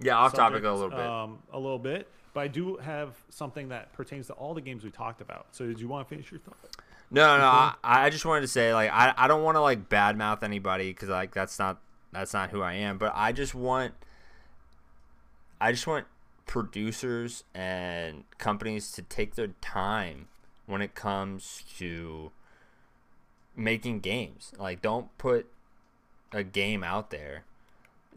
yeah 0.00 0.16
off 0.16 0.34
topic 0.34 0.64
a 0.64 0.70
little 0.70 0.90
bit. 0.90 0.98
Um, 0.98 1.38
a 1.52 1.58
little 1.58 1.78
bit, 1.78 2.08
but 2.34 2.40
I 2.40 2.48
do 2.48 2.76
have 2.76 3.14
something 3.30 3.68
that 3.68 3.92
pertains 3.92 4.26
to 4.28 4.34
all 4.34 4.54
the 4.54 4.60
games 4.60 4.84
we 4.84 4.90
talked 4.90 5.20
about. 5.20 5.46
So, 5.52 5.66
did 5.66 5.80
you 5.80 5.88
want 5.88 6.06
to 6.06 6.14
finish 6.14 6.30
your 6.30 6.40
thought? 6.40 6.56
No, 7.10 7.38
no, 7.38 7.44
I, 7.44 7.74
I 7.84 8.10
just 8.10 8.24
wanted 8.24 8.42
to 8.42 8.48
say 8.48 8.74
like 8.74 8.90
I, 8.90 9.14
I 9.16 9.28
don't 9.28 9.42
want 9.42 9.56
to 9.56 9.60
like 9.60 9.88
badmouth 9.88 10.42
anybody 10.42 10.90
because 10.90 11.08
like 11.08 11.32
that's 11.32 11.58
not 11.58 11.78
that's 12.16 12.32
not 12.32 12.50
who 12.50 12.62
I 12.62 12.74
am. 12.74 12.98
But 12.98 13.12
I 13.14 13.32
just 13.32 13.54
want 13.54 13.94
I 15.60 15.72
just 15.72 15.86
want 15.86 16.06
producers 16.46 17.44
and 17.54 18.24
companies 18.38 18.92
to 18.92 19.02
take 19.02 19.34
their 19.34 19.48
time 19.60 20.28
when 20.66 20.80
it 20.80 20.94
comes 20.94 21.64
to 21.78 22.30
making 23.54 24.00
games. 24.00 24.52
Like 24.58 24.80
don't 24.80 25.16
put 25.18 25.46
a 26.32 26.42
game 26.42 26.82
out 26.82 27.10
there 27.10 27.44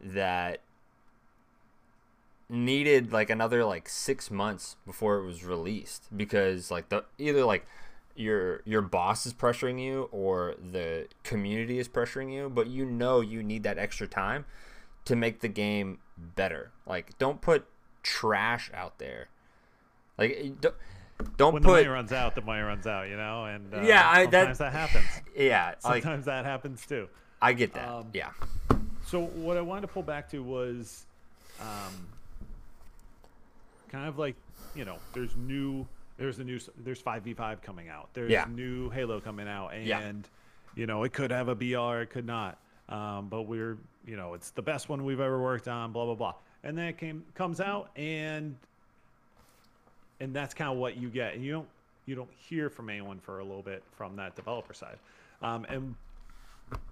that 0.02 0.60
needed 2.48 3.12
like 3.12 3.30
another 3.30 3.64
like 3.64 3.88
six 3.88 4.30
months 4.30 4.76
before 4.84 5.18
it 5.18 5.24
was 5.24 5.44
released 5.44 6.04
because 6.16 6.70
like 6.70 6.88
the 6.88 7.04
either 7.18 7.44
like 7.44 7.66
your 8.16 8.60
your 8.64 8.82
boss 8.82 9.24
is 9.26 9.32
pressuring 9.32 9.80
you 9.82 10.08
or 10.12 10.54
the 10.72 11.06
community 11.22 11.78
is 11.78 11.88
pressuring 11.88 12.32
you 12.32 12.48
but 12.50 12.66
you 12.66 12.84
know 12.84 13.20
you 13.20 13.42
need 13.42 13.62
that 13.62 13.78
extra 13.78 14.06
time 14.06 14.44
to 15.04 15.14
make 15.16 15.40
the 15.40 15.48
game 15.48 15.98
better 16.18 16.70
like 16.86 17.16
don't 17.18 17.40
put 17.40 17.66
trash 18.02 18.70
out 18.74 18.98
there 18.98 19.28
like 20.18 20.60
don't, 20.60 20.74
don't 21.36 21.52
When 21.54 21.62
the 21.62 21.68
put 21.68 21.72
money 21.76 21.86
runs 21.88 22.12
out, 22.12 22.34
the 22.34 22.40
money 22.42 22.62
runs 22.62 22.86
out. 22.86 23.08
You 23.08 23.16
know, 23.16 23.44
and 23.44 23.74
uh, 23.74 23.82
Yeah, 23.82 24.08
I- 24.08 24.26
that- 24.26 24.56
sometimes 24.56 24.58
that, 24.58 24.72
happens. 24.72 25.06
yeah 25.36 25.74
like 25.84 26.02
Sometimes 26.02 26.24
that 26.26 26.44
happens 26.46 26.84
too. 26.86 27.08
i 27.42 27.52
get 27.52 27.72
that 27.74 27.88
Um, 27.88 28.06
yeah 28.12 28.30
So, 29.06 29.20
what 29.26 29.56
I 29.56 29.60
wanted 29.60 29.82
to 29.82 29.88
pull 29.88 30.02
back 30.02 30.28
to 30.30 30.42
was, 30.42 31.04
um, 31.60 32.06
kind 33.90 34.08
of 34.08 34.18
like 34.18 34.36
you 34.74 34.84
know, 34.84 34.96
there's 35.14 35.34
new, 35.36 35.86
there's 36.20 36.38
a 36.38 36.44
new, 36.44 36.60
there's 36.84 37.00
five 37.00 37.22
v 37.22 37.32
five 37.32 37.62
coming 37.62 37.88
out. 37.88 38.10
There's 38.12 38.30
Yeah. 38.30 38.44
new 38.54 38.90
Halo 38.90 39.20
coming 39.20 39.48
out, 39.48 39.68
and 39.72 39.86
Yeah. 39.86 40.12
you 40.76 40.86
know, 40.86 41.02
it 41.04 41.12
could 41.14 41.30
have 41.30 41.48
a 41.48 41.54
BR, 41.54 42.02
it 42.02 42.10
could 42.10 42.26
not. 42.26 42.58
Um, 42.90 43.28
but 43.28 43.42
we're, 43.42 43.78
you 44.06 44.16
know, 44.16 44.34
it's 44.34 44.50
the 44.50 44.62
best 44.62 44.88
one 44.90 45.04
we've 45.04 45.18
ever 45.20 45.40
worked 45.42 45.66
on. 45.66 45.92
Blah 45.92 46.04
blah 46.04 46.14
blah. 46.14 46.34
and 46.62 46.76
then 46.76 46.88
it 46.88 46.98
came 46.98 47.24
comes 47.34 47.58
out 47.58 47.88
and 47.96 48.54
and 50.20 50.34
that's 50.34 50.52
kind 50.52 50.70
of 50.70 50.76
what 50.76 50.98
you 50.98 51.08
get 51.08 51.32
and 51.34 51.42
you 51.42 51.50
don't 51.52 51.68
you 52.04 52.14
don't 52.14 52.30
hear 52.34 52.68
from 52.68 52.90
anyone 52.90 53.18
for 53.18 53.38
a 53.38 53.42
little 53.42 53.62
bit 53.62 53.82
from 53.96 54.14
that 54.16 54.36
developer 54.36 54.74
side 54.74 54.98
um, 55.40 55.64
and 55.70 55.94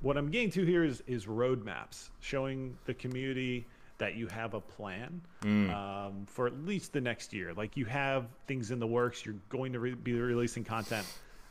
what 0.00 0.16
i'm 0.16 0.30
getting 0.30 0.50
to 0.50 0.64
here 0.64 0.84
is 0.84 1.02
is 1.06 1.26
roadmaps 1.26 2.08
showing 2.20 2.74
the 2.86 2.94
community 2.94 3.66
that 3.98 4.14
you 4.14 4.26
have 4.28 4.54
a 4.54 4.60
plan 4.60 5.20
um, 5.44 6.24
for 6.26 6.46
at 6.46 6.64
least 6.64 6.92
the 6.92 7.00
next 7.00 7.32
year 7.32 7.52
like 7.54 7.76
you 7.76 7.84
have 7.84 8.26
things 8.46 8.70
in 8.70 8.78
the 8.78 8.86
works 8.86 9.24
you're 9.26 9.34
going 9.48 9.72
to 9.72 9.80
re- 9.80 9.94
be 9.94 10.12
releasing 10.14 10.64
content 10.64 11.06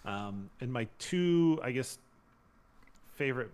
um, 0.05 0.49
and 0.62 0.71
my 0.71 0.88
two 0.99 1.60
i 1.63 1.71
guess 1.71 1.99
favorite 3.15 3.51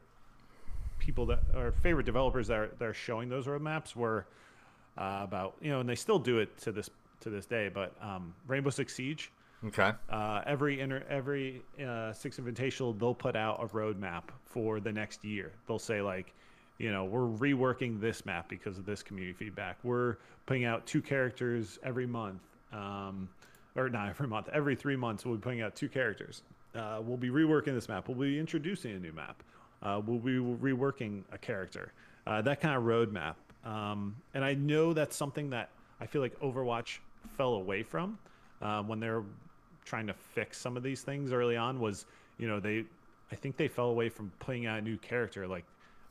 people 1.00 1.26
that 1.26 1.40
or 1.56 1.72
favorite 1.72 2.06
developers 2.06 2.48
that 2.48 2.58
are, 2.58 2.72
that 2.80 2.86
are 2.86 2.94
showing 2.94 3.30
those 3.30 3.46
roadmaps 3.48 3.96
were 3.96 4.26
uh, 4.98 5.22
about 5.24 5.56
you 5.62 5.72
know, 5.72 5.80
and 5.80 5.90
they 5.90 5.96
still 5.96 6.20
do 6.20 6.38
it 6.40 6.56
to 6.60 6.72
this 6.72 6.90
to 7.22 7.30
this 7.32 7.46
day. 7.46 7.70
But 7.74 7.96
um, 8.02 8.34
Rainbow 8.48 8.70
Six 8.70 8.94
Siege, 8.94 9.32
Okay. 9.66 9.92
uh, 10.10 10.42
every 10.46 10.80
inter, 10.82 11.04
every 11.10 11.64
uh, 11.84 12.14
Six 12.14 12.38
Invitational, 12.38 12.98
they'll 12.98 13.16
put 13.16 13.36
out 13.36 13.64
a 13.64 13.68
roadmap 13.68 14.24
for 14.46 14.80
the 14.80 14.92
next 14.92 15.26
year. 15.26 15.52
They'll 15.68 15.80
say 15.80 16.02
like, 16.02 16.34
you 16.84 16.92
know, 16.92 17.06
we're 17.06 17.22
reworking 17.22 18.02
this 18.02 18.26
map 18.26 18.50
because 18.50 18.78
of 18.78 18.86
this 18.86 19.02
community 19.02 19.32
feedback. 19.32 19.78
We're 19.84 20.18
putting 20.46 20.66
out 20.66 20.86
two 20.86 21.02
characters 21.02 21.80
every 21.82 22.06
month, 22.06 22.42
um, 22.74 23.30
or 23.78 23.88
not 23.88 24.10
every 24.10 24.28
month, 24.28 24.50
every 24.52 24.76
three 24.76 24.98
months. 24.98 25.26
We'll 25.26 25.36
be 25.36 25.42
putting 25.42 25.62
out 25.62 25.78
two 25.78 25.88
characters. 25.88 26.42
Uh, 26.76 27.00
we'll 27.02 27.16
be 27.16 27.30
reworking 27.30 27.74
this 27.74 27.88
map. 27.88 28.10
We'll 28.10 28.18
be 28.18 28.38
introducing 28.38 28.92
a 28.92 29.00
new 29.00 29.14
map. 29.14 29.42
Uh, 29.82 30.02
we'll 30.06 30.20
be 30.20 30.34
reworking 30.34 31.24
a 31.32 31.38
character. 31.38 31.94
Uh, 32.28 32.42
that 32.42 32.60
kind 32.60 32.76
of 32.76 32.84
roadmap. 32.84 33.36
Um, 33.64 34.18
and 34.34 34.44
I 34.44 34.54
know 34.54 34.92
that's 34.92 35.16
something 35.16 35.52
that 35.52 35.70
I 36.02 36.06
feel 36.06 36.22
like 36.22 36.38
Overwatch 36.42 36.98
fell 37.38 37.54
away 37.54 37.84
from 37.84 38.20
uh, 38.62 38.84
when 38.84 39.00
they're 39.00 39.24
trying 39.86 40.08
to 40.08 40.14
fix 40.14 40.58
some 40.58 40.76
of 40.76 40.84
these 40.84 41.02
things 41.02 41.32
early 41.32 41.56
on. 41.56 41.80
Was 41.80 42.06
you 42.38 42.50
know 42.50 42.60
they, 42.60 42.84
I 43.32 43.36
think 43.36 43.56
they 43.56 43.70
fell 43.70 43.88
away 43.88 44.10
from 44.10 44.34
putting 44.40 44.66
out 44.66 44.80
a 44.80 44.82
new 44.82 44.98
character. 44.98 45.48
Like 45.48 45.64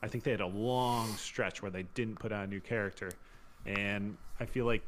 I 0.03 0.07
think 0.07 0.25
they 0.25 0.31
had 0.31 0.41
a 0.41 0.47
long 0.47 1.07
stretch 1.15 1.61
where 1.61 1.71
they 1.71 1.83
didn't 1.95 2.19
put 2.19 2.33
out 2.33 2.43
a 2.43 2.47
new 2.47 2.59
character, 2.59 3.09
and 3.65 4.17
I 4.37 4.45
feel 4.45 4.65
like, 4.65 4.83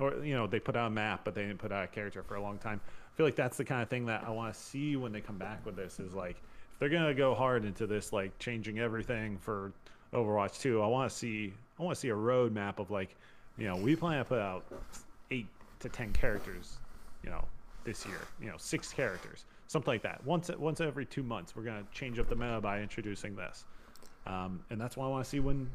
or 0.00 0.14
you 0.24 0.34
know 0.34 0.46
they 0.46 0.58
put 0.58 0.76
out 0.76 0.86
a 0.86 0.90
map 0.90 1.20
but 1.24 1.34
they 1.34 1.42
didn't 1.42 1.58
put 1.58 1.70
out 1.70 1.84
a 1.84 1.88
character 1.88 2.22
for 2.22 2.36
a 2.36 2.42
long 2.42 2.56
time. 2.56 2.80
I 2.86 3.16
feel 3.16 3.26
like 3.26 3.36
that's 3.36 3.58
the 3.58 3.66
kind 3.66 3.82
of 3.82 3.90
thing 3.90 4.06
that 4.06 4.24
I 4.26 4.30
want 4.30 4.52
to 4.54 4.58
see 4.58 4.96
when 4.96 5.12
they 5.12 5.20
come 5.20 5.36
back 5.36 5.64
with 5.66 5.76
this. 5.76 6.00
Is 6.00 6.14
like 6.14 6.36
if 6.36 6.78
they're 6.78 6.88
gonna 6.88 7.12
go 7.12 7.34
hard 7.34 7.66
into 7.66 7.86
this, 7.86 8.14
like 8.14 8.36
changing 8.38 8.78
everything 8.78 9.36
for 9.36 9.72
Overwatch 10.14 10.58
2, 10.58 10.80
I 10.80 10.86
want 10.86 11.10
to 11.10 11.14
see 11.14 11.52
I 11.78 11.82
want 11.82 11.94
to 11.94 12.00
see 12.00 12.08
a 12.08 12.16
roadmap 12.16 12.78
of 12.78 12.90
like, 12.90 13.16
you 13.58 13.68
know, 13.68 13.76
we 13.76 13.94
plan 13.94 14.18
to 14.18 14.24
put 14.24 14.38
out 14.38 14.64
eight 15.30 15.48
to 15.80 15.90
ten 15.90 16.14
characters, 16.14 16.78
you 17.22 17.28
know, 17.28 17.44
this 17.84 18.06
year. 18.06 18.20
You 18.40 18.48
know, 18.48 18.56
six 18.56 18.90
characters, 18.90 19.44
something 19.66 19.92
like 19.92 20.02
that. 20.02 20.24
Once 20.24 20.48
once 20.58 20.80
every 20.80 21.04
two 21.04 21.22
months, 21.22 21.54
we're 21.54 21.64
gonna 21.64 21.84
change 21.92 22.18
up 22.18 22.30
the 22.30 22.36
meta 22.36 22.58
by 22.62 22.80
introducing 22.80 23.36
this, 23.36 23.66
um, 24.26 24.64
and 24.70 24.80
that's 24.80 24.96
what 24.96 25.06
I 25.06 25.08
want 25.08 25.24
to 25.24 25.30
see 25.30 25.40
when, 25.40 25.70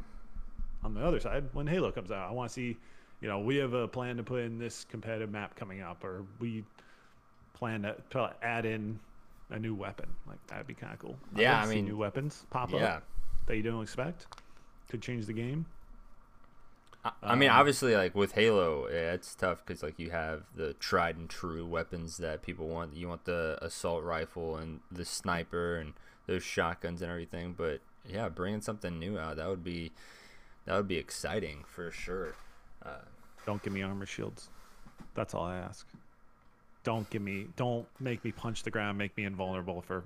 on 0.83 0.93
the 0.93 1.01
other 1.05 1.19
side, 1.19 1.45
when 1.53 1.67
Halo 1.67 1.91
comes 1.91 2.12
out, 2.12 2.29
I 2.29 2.31
want 2.31 2.49
to 2.49 2.53
see, 2.53 2.77
you 3.21 3.27
know, 3.27 3.39
we 3.39 3.57
have 3.57 3.73
a 3.73 3.88
plan 3.88 4.17
to 4.17 4.23
put 4.23 4.41
in 4.41 4.57
this 4.57 4.85
competitive 4.85 5.29
map 5.31 5.55
coming 5.55 5.81
up, 5.81 6.03
or 6.03 6.25
we 6.39 6.63
plan 7.53 7.81
to, 7.83 7.95
to 8.12 8.33
add 8.41 8.65
in 8.65 8.99
a 9.51 9.59
new 9.59 9.75
weapon. 9.75 10.07
Like 10.27 10.45
that'd 10.47 10.67
be 10.67 10.73
kind 10.73 10.93
of 10.93 10.99
cool. 10.99 11.17
Yeah, 11.35 11.62
I 11.62 11.65
see 11.67 11.75
mean, 11.75 11.85
new 11.85 11.97
weapons 11.97 12.45
pop 12.49 12.71
Yeah. 12.71 12.95
up 12.97 13.03
that 13.47 13.57
you 13.57 13.63
don't 13.63 13.81
expect. 13.83 14.27
Could 14.89 15.01
change 15.01 15.25
the 15.25 15.33
game. 15.33 15.65
I, 17.03 17.12
I 17.23 17.35
mean, 17.35 17.49
Um, 17.49 17.57
obviously, 17.57 17.95
like 17.95 18.13
with 18.15 18.33
Halo, 18.33 18.88
yeah, 18.89 19.13
it's 19.13 19.33
tough 19.35 19.65
because 19.65 19.81
like 19.83 19.97
you 19.99 20.12
have 20.12 20.43
the 20.55 20.73
tried 20.73 21.17
and 21.17 21.29
true 21.29 21.65
weapons 21.65 22.17
that 22.17 22.41
people 22.41 22.67
want. 22.67 22.95
You 22.95 23.07
want 23.07 23.25
the 23.25 23.57
assault 23.62 24.03
rifle 24.03 24.57
and 24.57 24.81
the 24.91 25.05
sniper 25.05 25.75
and 25.77 25.93
those 26.27 26.43
shotguns 26.43 27.01
and 27.01 27.09
everything. 27.09 27.53
But 27.57 27.81
yeah, 28.07 28.29
bringing 28.29 28.62
something 28.62 28.99
new 28.99 29.17
out 29.17 29.38
that 29.38 29.47
would 29.47 29.63
be 29.63 29.91
that 30.65 30.75
would 30.75 30.88
be 30.88 30.97
exciting 30.97 31.63
for 31.67 31.91
sure. 31.91 32.35
Uh, 32.85 33.01
Don't 33.45 33.62
give 33.63 33.73
me 33.73 33.81
armor 33.81 34.05
shields. 34.05 34.49
That's 35.15 35.33
all 35.33 35.43
I 35.45 35.57
ask. 35.57 35.88
Don't 36.83 37.09
give 37.09 37.21
me. 37.21 37.47
Don't 37.55 37.88
make 37.99 38.23
me 38.23 38.31
punch 38.31 38.63
the 38.63 38.71
ground. 38.71 38.97
Make 38.97 39.15
me 39.17 39.25
invulnerable 39.25 39.81
for 39.81 40.03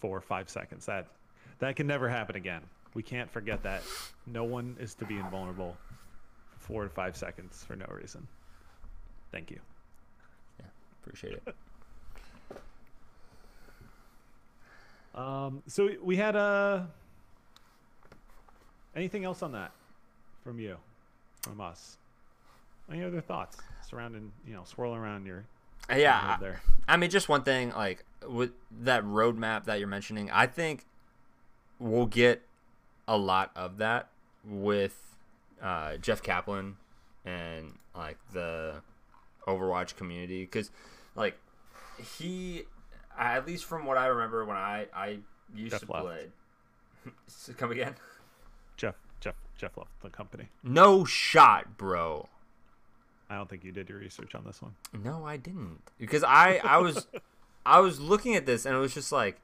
four 0.00 0.16
or 0.16 0.20
five 0.20 0.48
seconds. 0.48 0.86
That 0.86 1.06
that 1.58 1.76
can 1.76 1.86
never 1.86 2.08
happen 2.08 2.36
again. 2.36 2.62
We 2.94 3.02
can't 3.02 3.30
forget 3.30 3.62
that. 3.64 3.82
No 4.26 4.44
one 4.44 4.76
is 4.78 4.94
to 4.96 5.04
be 5.04 5.16
invulnerable 5.16 5.76
for 6.50 6.58
four 6.58 6.84
to 6.84 6.90
five 6.90 7.16
seconds 7.16 7.64
for 7.66 7.74
no 7.76 7.86
reason. 7.90 8.26
Thank 9.32 9.50
you. 9.50 9.58
Yeah, 10.60 10.66
appreciate 11.02 11.34
it. 11.34 11.54
Um, 15.14 15.62
so 15.68 15.90
we 16.02 16.16
had 16.16 16.34
uh, 16.34 16.80
anything 18.96 19.24
else 19.24 19.42
on 19.42 19.52
that 19.52 19.72
from 20.42 20.58
you, 20.58 20.76
from 21.42 21.60
us? 21.60 21.96
Any 22.90 23.02
other 23.02 23.20
thoughts 23.20 23.58
surrounding, 23.88 24.32
you 24.46 24.54
know, 24.54 24.62
swirling 24.64 24.98
around 24.98 25.26
your 25.26 25.44
yeah, 25.94 26.36
I- 26.36 26.40
there? 26.40 26.60
I 26.86 26.96
mean, 26.96 27.10
just 27.10 27.28
one 27.28 27.42
thing, 27.42 27.70
like 27.70 28.04
with 28.26 28.52
that 28.82 29.04
roadmap 29.04 29.64
that 29.64 29.78
you're 29.78 29.88
mentioning, 29.88 30.30
I 30.30 30.46
think 30.46 30.84
we'll 31.78 32.06
get 32.06 32.42
a 33.08 33.16
lot 33.16 33.50
of 33.56 33.78
that 33.78 34.08
with 34.44 35.16
uh, 35.62 35.96
Jeff 35.96 36.22
Kaplan 36.22 36.76
and 37.24 37.78
like 37.94 38.18
the 38.32 38.76
Overwatch 39.46 39.96
community, 39.96 40.42
because 40.42 40.70
like 41.14 41.36
he, 42.18 42.64
at 43.18 43.46
least 43.46 43.64
from 43.64 43.86
what 43.86 43.96
I 43.96 44.06
remember 44.06 44.44
when 44.44 44.56
I 44.56 44.86
I 44.94 45.18
used 45.54 45.72
Jeff 45.72 45.86
to 45.86 45.92
left. 45.92 46.04
play. 46.04 46.26
Come 47.56 47.72
again? 47.72 47.94
Jeff, 48.76 48.94
Jeff, 49.20 49.34
Jeff 49.56 49.76
left 49.76 49.90
the 50.02 50.10
company. 50.10 50.48
No 50.62 51.04
shot, 51.04 51.76
bro. 51.76 52.28
I 53.30 53.36
don't 53.36 53.48
think 53.48 53.64
you 53.64 53.72
did 53.72 53.88
your 53.88 53.98
research 53.98 54.34
on 54.34 54.44
this 54.44 54.60
one. 54.60 54.74
No, 55.02 55.24
I 55.24 55.36
didn't. 55.36 55.80
Because 55.98 56.22
I 56.24 56.60
I 56.62 56.78
was 56.78 57.06
I 57.66 57.80
was 57.80 58.00
looking 58.00 58.34
at 58.36 58.46
this 58.46 58.66
and 58.66 58.74
it 58.76 58.78
was 58.78 58.92
just 58.94 59.10
like 59.12 59.40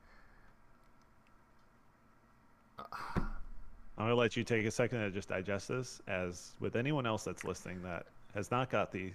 I'm 2.79 4.07
gonna 4.07 4.15
let 4.15 4.37
you 4.37 4.45
take 4.45 4.65
a 4.67 4.71
second 4.71 5.01
to 5.01 5.11
just 5.11 5.29
digest 5.29 5.69
this. 5.69 6.01
As 6.09 6.53
with 6.61 6.77
anyone 6.77 7.07
else 7.07 7.25
that's 7.25 7.45
listening 7.45 7.83
that 7.83 8.07
has 8.35 8.51
not 8.51 8.71
got 8.71 8.93
the 8.93 9.13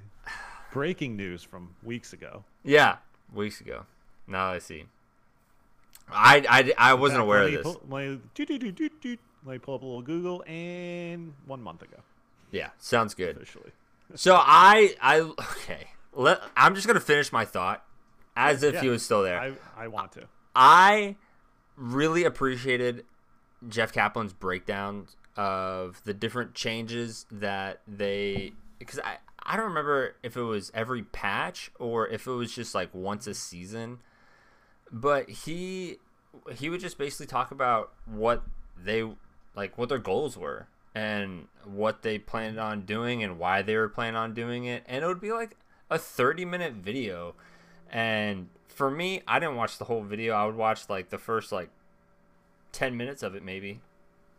breaking 0.71 1.15
news 1.15 1.41
from 1.41 1.73
weeks 1.84 2.13
ago, 2.13 2.43
Yeah, 2.63 2.97
weeks 3.34 3.62
ago. 3.62 3.86
Now 4.28 4.47
I 4.47 4.60
see. 4.60 4.86
I, 6.12 6.45
I, 6.78 6.89
I 6.91 6.93
wasn't 6.93 7.21
aware 7.21 7.43
of 7.43 7.51
this. 7.51 7.63
Let, 9.46 9.54
me, 9.54 9.60
pull 9.60 9.76
up 9.76 9.84
a 9.84 9.86
little 9.86 10.02
Google, 10.02 10.44
and 10.48 11.34
one 11.46 11.62
month 11.62 11.84
ago, 11.84 11.98
Yeah, 12.52 12.70
sounds 12.80 13.14
good. 13.14 13.36
officially. 13.36 13.72
So 14.14 14.36
I 14.36 14.96
I 15.02 15.22
okay. 15.22 15.88
Let 16.14 16.40
I'm 16.56 16.76
just 16.76 16.86
gonna 16.86 17.00
finish 17.00 17.32
my 17.34 17.44
thought 17.44 17.84
as 18.36 18.62
if 18.62 18.80
he 18.80 18.88
was 18.88 19.02
still 19.04 19.24
there. 19.24 19.40
I, 19.40 19.54
I 19.76 19.88
want 19.88 20.12
to. 20.12 20.28
I 20.56 21.16
really 21.76 22.24
appreciated 22.24 23.04
Jeff 23.68 23.92
Kaplan's 23.92 24.32
breakdown 24.34 25.08
of 25.36 26.02
the 26.06 26.14
different 26.14 26.54
changes 26.54 27.26
that 27.32 27.82
they 27.88 28.54
because 28.78 29.00
I 29.00 29.18
I 29.44 29.58
don't 29.58 29.66
remember 29.66 30.16
if 30.24 30.38
it 30.38 30.42
was 30.44 30.72
every 30.74 31.04
patch 31.04 31.72
or 31.80 32.08
if 32.08 32.28
it 32.28 32.32
was 32.32 32.54
just 32.54 32.74
like 32.76 32.90
once 32.94 33.28
a 33.28 33.34
season, 33.34 34.00
but 34.92 35.30
he 35.30 35.98
he 36.54 36.70
would 36.70 36.80
just 36.80 36.98
basically 36.98 37.26
talk 37.26 37.52
about 37.52 37.92
what 38.06 38.44
they 38.78 39.04
like 39.56 39.78
what 39.78 39.89
their 39.89 39.98
goals 40.00 40.38
were 40.38 40.68
and 40.94 41.48
what 41.65 42.02
they 42.02 42.18
planned 42.18 42.60
on 42.60 42.82
doing 42.82 43.24
and 43.24 43.38
why 43.38 43.62
they 43.62 43.76
were 43.76 43.89
planning 43.89 44.15
on 44.15 44.34
doing 44.34 44.65
it. 44.65 44.84
And 44.88 45.04
it 45.04 45.08
would 45.08 45.22
be 45.22 45.32
like 45.32 45.58
a 45.89 45.98
30 45.98 46.46
minute 46.46 46.74
video. 46.74 47.36
And 47.91 48.50
for 48.68 48.91
me 48.91 49.22
i 49.28 49.39
didn't 49.39 49.56
watch 49.56 49.78
the 49.78 49.86
whole 49.86 50.04
video. 50.04 50.34
I 50.34 50.46
would 50.46 50.56
watch 50.56 50.89
like 50.89 51.10
the 51.10 51.18
first 51.18 51.52
like 51.52 51.70
10 52.72 52.96
minutes 52.98 53.24
of 53.24 53.36
it 53.36 53.44
maybe. 53.44 53.80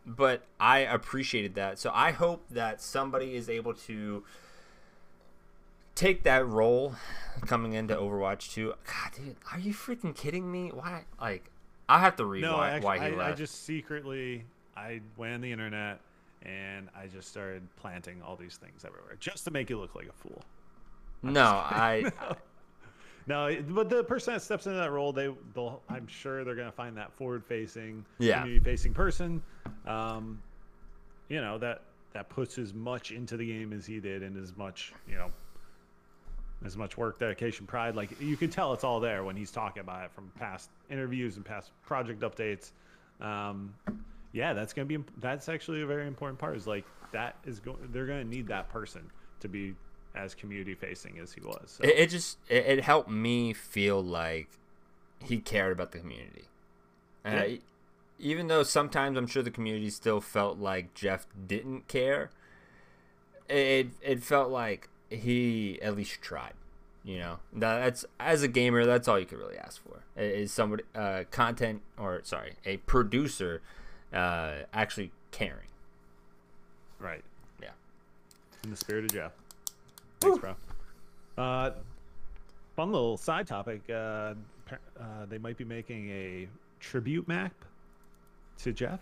But 0.05 0.43
i 0.59 0.79
appreciated 0.79 1.55
that. 1.55 1.79
So 1.79 1.91
i 1.93 2.11
hope 2.11 2.45
that 2.49 2.81
somebody 2.81 3.35
is 3.35 3.49
able 3.49 3.73
to 3.73 4.23
take 5.95 6.23
that 6.23 6.47
role 6.47 6.93
coming 7.47 7.73
into 7.73 7.95
overwatch 7.95 8.53
2 8.53 8.71
god 8.85 9.11
dude 9.15 9.35
are 9.51 9.57
you 9.59 9.73
freaking 9.73 10.15
kidding 10.15 10.51
me? 10.51 10.69
Why 10.69 11.05
like 11.19 11.49
i 11.89 11.99
have 11.99 12.15
to 12.17 12.25
read 12.25 12.41
No, 12.41 12.57
why, 12.57 12.69
actually, 12.69 12.85
why 12.85 12.97
he 12.99 13.05
I, 13.05 13.17
left. 13.17 13.31
I 13.31 13.35
just 13.35 13.65
secretly 13.65 14.45
I 14.77 15.01
went 15.17 15.33
on 15.33 15.41
the 15.41 15.51
internet 15.51 15.99
and 16.43 16.87
I 16.95 17.07
just 17.07 17.27
started 17.29 17.63
planting 17.77 18.21
all 18.21 18.35
these 18.35 18.57
things 18.57 18.85
everywhere 18.85 19.15
just 19.19 19.43
to 19.45 19.51
make 19.51 19.69
you 19.69 19.79
look 19.79 19.95
like 19.95 20.07
a 20.07 20.13
fool. 20.13 20.41
no 21.23 21.41
i 21.43 22.11
No, 23.27 23.47
it- 23.47 23.73
but 23.73 23.89
the 23.89 24.03
person 24.05 24.33
that 24.35 24.41
steps 24.41 24.67
into 24.67 24.77
that 24.79 24.91
role, 24.91 25.11
they, 25.11 25.29
they'll, 25.53 25.81
I'm 25.89 26.07
sure 26.07 26.45
they're 26.45 26.55
gonna 26.55 26.71
find 26.71 26.95
that 26.95 27.11
forward-facing, 27.11 28.05
Yeah. 28.19 28.39
community-facing 28.39 28.93
person, 28.93 29.41
um, 29.85 30.41
you 31.27 31.41
know 31.41 31.57
that 31.57 31.81
that 32.13 32.29
puts 32.29 32.57
as 32.57 32.73
much 32.73 33.11
into 33.11 33.35
the 33.35 33.45
game 33.45 33.73
as 33.73 33.85
he 33.85 33.99
did 33.99 34.23
and 34.23 34.41
as 34.41 34.55
much 34.55 34.93
you 35.09 35.15
know 35.15 35.29
as 36.65 36.77
much 36.77 36.97
work, 36.97 37.19
dedication, 37.19 37.67
pride. 37.67 37.95
Like 37.97 38.19
you 38.21 38.37
can 38.37 38.49
tell 38.49 38.71
it's 38.73 38.83
all 38.85 38.99
there 39.01 39.23
when 39.25 39.35
he's 39.35 39.51
talking 39.51 39.81
about 39.81 40.05
it 40.05 40.11
from 40.13 40.31
past 40.39 40.69
interviews 40.89 41.35
and 41.35 41.43
past 41.45 41.71
project 41.85 42.21
updates. 42.21 42.71
Um, 43.19 43.73
yeah, 44.37 44.53
that's 44.53 44.71
gonna 44.71 44.85
be 44.85 44.99
that's 45.19 45.49
actually 45.49 45.81
a 45.81 45.87
very 45.87 46.05
important 46.05 46.37
part. 46.37 46.55
Is 46.55 46.67
like 46.67 46.85
that 47.11 47.35
is 47.45 47.59
going 47.59 47.77
they're 47.91 48.05
gonna 48.05 48.23
need 48.23 48.47
that 48.47 48.69
person 48.69 49.09
to 49.39 49.47
be 49.47 49.73
as 50.15 50.35
community 50.35 50.75
facing 50.75 51.17
as 51.19 51.33
he 51.33 51.41
was. 51.41 51.77
So. 51.77 51.83
It, 51.83 51.95
it 51.97 52.09
just 52.11 52.37
it, 52.47 52.65
it 52.65 52.83
helped 52.83 53.09
me 53.09 53.51
feel 53.53 54.01
like 54.03 54.47
he 55.19 55.39
cared 55.39 55.71
about 55.71 55.91
the 55.91 55.99
community. 55.99 56.45
Yeah. 57.25 57.55
even 58.19 58.47
though 58.47 58.63
sometimes 58.63 59.17
I'm 59.17 59.27
sure 59.27 59.43
the 59.43 59.51
community 59.51 59.89
still 59.89 60.21
felt 60.21 60.59
like 60.59 60.93
Jeff 60.93 61.25
didn't 61.47 61.87
care, 61.87 62.29
it 63.49 63.87
it 64.03 64.23
felt 64.23 64.51
like 64.51 64.87
he 65.09 65.79
at 65.81 65.97
least 65.97 66.21
tried. 66.21 66.53
You 67.03 67.19
know, 67.19 67.39
that's 67.51 68.05
as 68.19 68.43
a 68.43 68.47
gamer, 68.47 68.85
that's 68.85 69.07
all 69.07 69.17
you 69.17 69.25
could 69.25 69.39
really 69.39 69.57
ask 69.57 69.81
for 69.81 70.03
is 70.15 70.51
somebody 70.51 70.83
uh, 70.93 71.23
content 71.31 71.81
or 71.97 72.21
sorry, 72.23 72.53
a 72.65 72.77
producer 72.77 73.61
uh, 74.13 74.53
actually 74.73 75.11
caring. 75.31 75.67
Right. 76.99 77.23
Yeah. 77.61 77.69
In 78.63 78.71
the 78.71 78.77
spirit 78.77 79.05
of 79.05 79.11
Jeff. 79.13 79.31
Thanks, 80.19 80.39
bro. 80.39 80.55
Uh, 81.37 81.71
fun 82.75 82.91
little 82.91 83.17
side 83.17 83.47
topic. 83.47 83.81
Uh, 83.89 83.93
uh, 84.99 85.25
they 85.29 85.37
might 85.37 85.57
be 85.57 85.63
making 85.63 86.09
a 86.09 86.47
tribute 86.79 87.27
map 87.27 87.53
to 88.59 88.71
Jeff. 88.73 88.99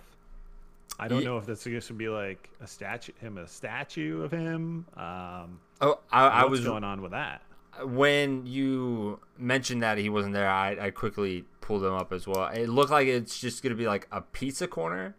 I 1.00 1.08
don't 1.08 1.20
Ye- 1.20 1.26
know 1.26 1.38
if 1.38 1.46
that's 1.46 1.66
going 1.66 1.80
to 1.80 1.94
be 1.94 2.08
like 2.10 2.50
a 2.62 2.68
statue, 2.68 3.12
him 3.20 3.38
a 3.38 3.48
statue 3.48 4.22
of 4.24 4.32
him. 4.32 4.86
Um, 4.96 5.60
Oh, 5.82 6.00
I, 6.12 6.28
I 6.28 6.46
was 6.46 6.62
going 6.62 6.84
on 6.86 7.02
with 7.02 7.12
that. 7.12 7.42
when 7.84 8.46
you 8.46 9.20
mentioned 9.38 9.84
that 9.84 9.98
he 9.98 10.08
wasn't 10.10 10.34
there, 10.34 10.48
I, 10.50 10.78
I 10.88 10.90
quickly 10.92 11.44
pulled 11.66 11.82
them 11.82 11.94
up 11.96 12.14
as 12.14 12.28
well. 12.28 12.46
It 12.48 12.70
looked 12.70 12.92
like 12.92 13.08
it's 13.08 13.40
just 13.40 13.64
gonna 13.64 13.76
be 13.76 13.88
like 13.88 14.08
a 14.12 14.22
pizza 14.22 14.68
corner, 14.68 15.16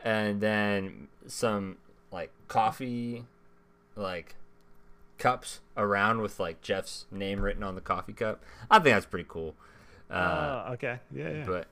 and 0.00 0.40
then 0.40 1.08
some 1.26 1.76
like 2.12 2.30
coffee, 2.48 3.24
like 3.96 4.36
cups 5.18 5.60
around 5.76 6.20
with 6.22 6.38
like 6.38 6.62
Jeff's 6.62 7.06
name 7.10 7.40
written 7.40 7.62
on 7.64 7.74
the 7.74 7.80
coffee 7.80 8.12
cup. 8.12 8.42
I 8.70 8.76
think 8.78 8.94
that's 8.94 9.06
pretty 9.06 9.26
cool. 9.28 9.54
Uh, 10.10 10.14
Uh, 10.14 10.70
okay. 10.74 11.00
Yeah. 11.14 11.30
yeah. 11.30 11.44
but 11.46 11.66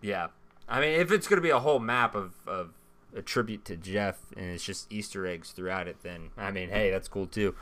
yeah, 0.00 0.28
I 0.68 0.80
mean, 0.80 1.00
if 1.00 1.10
it's 1.10 1.26
gonna 1.26 1.42
be 1.42 1.50
a 1.50 1.60
whole 1.60 1.80
map 1.80 2.14
of 2.14 2.34
of 2.46 2.70
a 3.14 3.22
tribute 3.22 3.64
to 3.66 3.76
Jeff 3.76 4.18
and 4.36 4.46
it's 4.46 4.64
just 4.64 4.90
Easter 4.90 5.26
eggs 5.26 5.50
throughout 5.50 5.88
it, 5.88 5.96
then 6.02 6.30
I 6.38 6.50
mean, 6.52 6.68
hey, 6.68 6.90
that's 6.90 7.08
cool 7.08 7.26
too. 7.26 7.56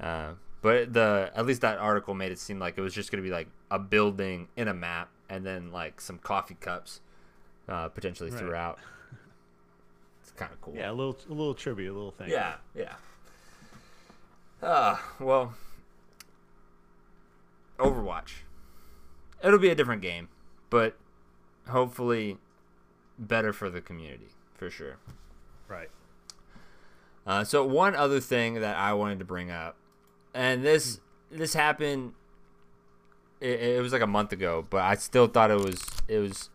Uh, 0.00 0.30
but 0.62 0.92
the 0.94 1.30
at 1.34 1.44
least 1.44 1.60
that 1.60 1.78
article 1.78 2.14
made 2.14 2.32
it 2.32 2.38
seem 2.38 2.58
like 2.58 2.78
it 2.78 2.80
was 2.80 2.94
just 2.94 3.10
gonna 3.10 3.22
be 3.22 3.30
like 3.30 3.48
a 3.70 3.78
building 3.78 4.48
in 4.56 4.68
a 4.68 4.74
map 4.74 5.10
and 5.28 5.44
then 5.44 5.70
like 5.72 6.00
some 6.00 6.18
coffee 6.18 6.56
cups, 6.60 7.00
uh, 7.68 7.88
potentially 7.88 8.30
Right. 8.30 8.38
throughout. 8.38 8.78
It's 10.22 10.32
kind 10.32 10.52
of 10.52 10.60
cool. 10.60 10.74
yeah. 10.76 10.90
A 10.90 10.92
little, 10.92 11.16
a 11.28 11.32
little 11.32 11.54
tribute, 11.54 11.90
a 11.90 11.94
little 11.94 12.10
thing. 12.12 12.30
Yeah, 12.30 12.54
yeah. 12.74 12.94
Uh, 14.62 14.96
well, 15.20 15.54
Overwatch. 17.78 18.40
It'll 19.42 19.58
be 19.60 19.68
a 19.70 19.74
different 19.74 20.02
game, 20.02 20.28
but 20.68 20.96
hopefully 21.68 22.38
better 23.18 23.52
for 23.52 23.70
the 23.70 23.80
community, 23.80 24.28
for 24.56 24.68
sure. 24.68 24.96
Right. 25.68 25.90
Uh, 27.26 27.44
so 27.44 27.64
one 27.64 27.94
other 27.94 28.20
thing 28.20 28.54
that 28.54 28.76
I 28.76 28.94
wanted 28.94 29.18
to 29.20 29.24
bring 29.24 29.50
up, 29.50 29.76
and 30.34 30.64
this 30.64 31.00
this 31.30 31.54
happened. 31.54 32.14
It, 33.40 33.60
it 33.60 33.82
was 33.82 33.92
like 33.92 34.02
a 34.02 34.06
month 34.06 34.32
ago, 34.32 34.66
but 34.68 34.82
I 34.82 34.94
still 34.96 35.26
thought 35.26 35.50
it 35.50 35.60
was 35.60 35.84
it 36.08 36.18
was. 36.18 36.50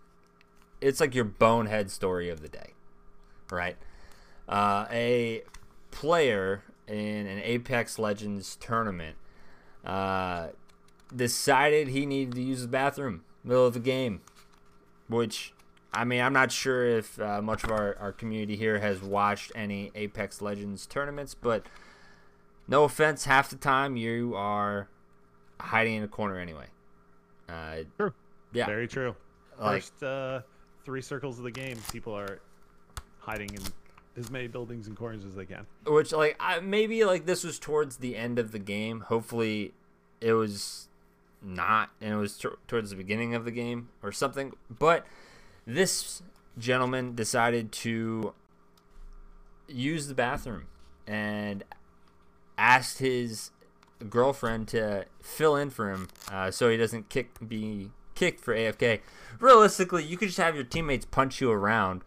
It's 0.81 0.99
like 0.99 1.15
your 1.15 1.25
bonehead 1.25 1.89
story 1.91 2.29
of 2.29 2.41
the 2.41 2.49
day, 2.49 2.73
right? 3.49 3.77
Uh, 4.49 4.85
a 4.91 5.43
player 5.91 6.63
in 6.87 7.27
an 7.27 7.39
Apex 7.41 7.97
Legends 7.97 8.57
tournament 8.57 9.15
uh, 9.85 10.47
decided 11.15 11.89
he 11.89 12.05
needed 12.05 12.35
to 12.35 12.41
use 12.41 12.61
the 12.61 12.67
bathroom 12.67 13.23
middle 13.43 13.65
of 13.65 13.73
the 13.73 13.79
game, 13.79 14.21
which 15.07 15.53
I 15.93 16.05
mean, 16.05 16.21
I'm 16.21 16.33
not 16.33 16.51
sure 16.51 16.85
if 16.85 17.19
uh, 17.21 17.41
much 17.41 17.63
of 17.63 17.71
our, 17.71 17.95
our 17.99 18.11
community 18.11 18.55
here 18.55 18.79
has 18.79 19.01
watched 19.01 19.51
any 19.53 19.91
Apex 19.93 20.41
Legends 20.41 20.87
tournaments, 20.87 21.35
but 21.35 21.67
no 22.67 22.83
offense, 22.83 23.25
half 23.25 23.49
the 23.49 23.55
time 23.55 23.95
you 23.95 24.33
are 24.35 24.87
hiding 25.59 25.95
in 25.95 26.03
a 26.03 26.07
corner 26.07 26.39
anyway. 26.39 26.65
Uh, 27.49 27.77
True. 27.97 28.13
yeah, 28.53 28.65
Very 28.65 28.87
true. 28.87 29.15
like 29.59 29.81
First 29.83 30.03
uh, 30.03 30.41
three 30.85 31.01
circles 31.01 31.37
of 31.37 31.43
the 31.43 31.51
game, 31.51 31.77
people 31.91 32.13
are 32.17 32.39
hiding 33.19 33.53
in 33.53 33.61
as 34.17 34.29
many 34.29 34.47
buildings 34.47 34.87
and 34.87 34.95
corners 34.95 35.25
as 35.25 35.35
they 35.35 35.45
can. 35.45 35.65
which 35.85 36.11
like 36.11 36.35
I, 36.39 36.59
maybe 36.59 37.03
like 37.05 37.25
this 37.25 37.43
was 37.43 37.57
towards 37.59 37.97
the 37.97 38.15
end 38.15 38.37
of 38.39 38.51
the 38.51 38.59
game. 38.59 39.01
Hopefully, 39.01 39.73
it 40.21 40.33
was 40.33 40.87
not, 41.41 41.89
and 41.99 42.13
it 42.13 42.17
was 42.17 42.37
t- 42.37 42.47
towards 42.67 42.89
the 42.91 42.95
beginning 42.95 43.33
of 43.35 43.43
the 43.45 43.51
game 43.51 43.89
or 44.01 44.11
something. 44.11 44.53
But 44.69 45.05
this 45.65 46.21
gentleman 46.57 47.15
decided 47.15 47.71
to 47.71 48.33
use 49.67 50.07
the 50.07 50.13
bathroom 50.13 50.67
and 51.07 51.63
asked 52.57 52.99
his 52.99 53.49
girlfriend 54.03 54.67
to 54.69 55.05
fill 55.21 55.55
in 55.55 55.69
for 55.69 55.89
him 55.91 56.07
uh, 56.31 56.51
so 56.51 56.69
he 56.69 56.77
doesn't 56.77 57.09
kick 57.09 57.29
be 57.47 57.89
kicked 58.15 58.41
for 58.41 58.55
AFK. 58.55 58.99
Realistically, 59.39 60.03
you 60.03 60.17
could 60.17 60.27
just 60.29 60.37
have 60.39 60.55
your 60.55 60.63
teammates 60.63 61.05
punch 61.05 61.41
you 61.41 61.51
around 61.51 62.01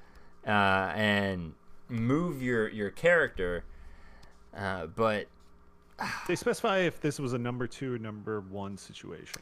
uh, 0.47 0.93
and 0.95 1.55
move 1.89 2.43
your 2.43 2.69
your 2.69 2.91
character, 2.91 3.65
uh, 4.57 4.87
but 4.87 5.27
They 6.29 6.37
specify 6.37 6.79
if 6.79 7.01
this 7.01 7.19
was 7.19 7.33
a 7.33 7.39
number 7.39 7.67
two 7.67 7.95
or 7.95 7.99
number 7.99 8.41
one 8.41 8.77
situation. 8.77 9.41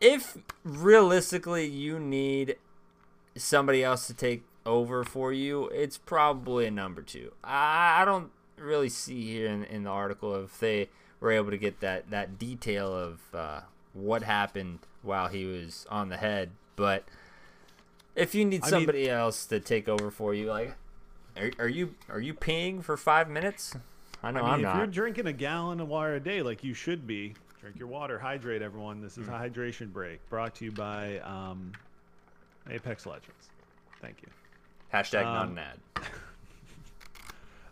if 0.00 0.38
realistically 0.62 1.66
you 1.66 1.98
need 1.98 2.56
somebody 3.36 3.82
else 3.82 4.06
to 4.06 4.14
take 4.14 4.44
over 4.64 5.02
for 5.04 5.32
you, 5.32 5.68
it's 5.68 5.98
probably 5.98 6.66
a 6.66 6.70
number 6.70 7.02
two. 7.02 7.32
I, 7.42 8.02
I 8.02 8.04
don't 8.04 8.30
really 8.56 8.88
see 8.88 9.26
here 9.32 9.48
in, 9.48 9.64
in 9.64 9.84
the 9.84 9.90
article 9.90 10.34
if 10.44 10.58
they 10.60 10.88
were 11.20 11.32
able 11.32 11.50
to 11.50 11.58
get 11.58 11.80
that, 11.80 12.10
that 12.10 12.38
detail 12.38 12.92
of 12.94 13.20
uh, 13.34 13.60
what 13.92 14.22
happened 14.22 14.78
while 15.02 15.28
he 15.28 15.44
was 15.44 15.86
on 15.90 16.08
the 16.08 16.16
head. 16.16 16.50
But 16.76 17.04
if 18.14 18.34
you 18.34 18.44
need 18.44 18.62
I 18.62 18.66
mean- 18.66 18.70
somebody 18.70 19.08
else 19.10 19.46
to 19.46 19.60
take 19.60 19.88
over 19.88 20.10
for 20.10 20.34
you, 20.34 20.46
like, 20.46 20.74
are, 21.36 21.50
are 21.60 21.68
you 21.68 21.94
are 22.08 22.20
you 22.20 22.34
peeing 22.34 22.82
for 22.82 22.96
five 22.96 23.28
minutes? 23.28 23.74
I 24.24 24.32
know 24.32 24.40
I 24.40 24.42
mean, 24.42 24.52
am 24.54 24.60
if 24.60 24.64
not. 24.64 24.76
you're 24.78 24.86
drinking 24.88 25.26
a 25.28 25.32
gallon 25.32 25.80
of 25.80 25.86
water 25.88 26.16
a 26.16 26.20
day, 26.20 26.42
like 26.42 26.64
you 26.64 26.74
should 26.74 27.06
be, 27.06 27.34
drink 27.60 27.78
your 27.78 27.86
water, 27.86 28.18
hydrate 28.18 28.60
everyone. 28.62 29.00
This 29.00 29.16
is 29.18 29.28
Mm. 29.28 29.34
a 29.44 29.48
hydration 29.48 29.92
break 29.92 30.18
brought 30.28 30.56
to 30.56 30.64
you 30.64 30.72
by 30.72 31.18
um, 31.20 31.70
Apex 32.68 33.06
Legends. 33.06 33.50
Thank 34.02 34.22
you. 34.22 34.28
Hashtag 34.92 35.22
not 35.22 35.46
um, 35.46 35.52
an 35.52 35.58
ad. 35.58 35.78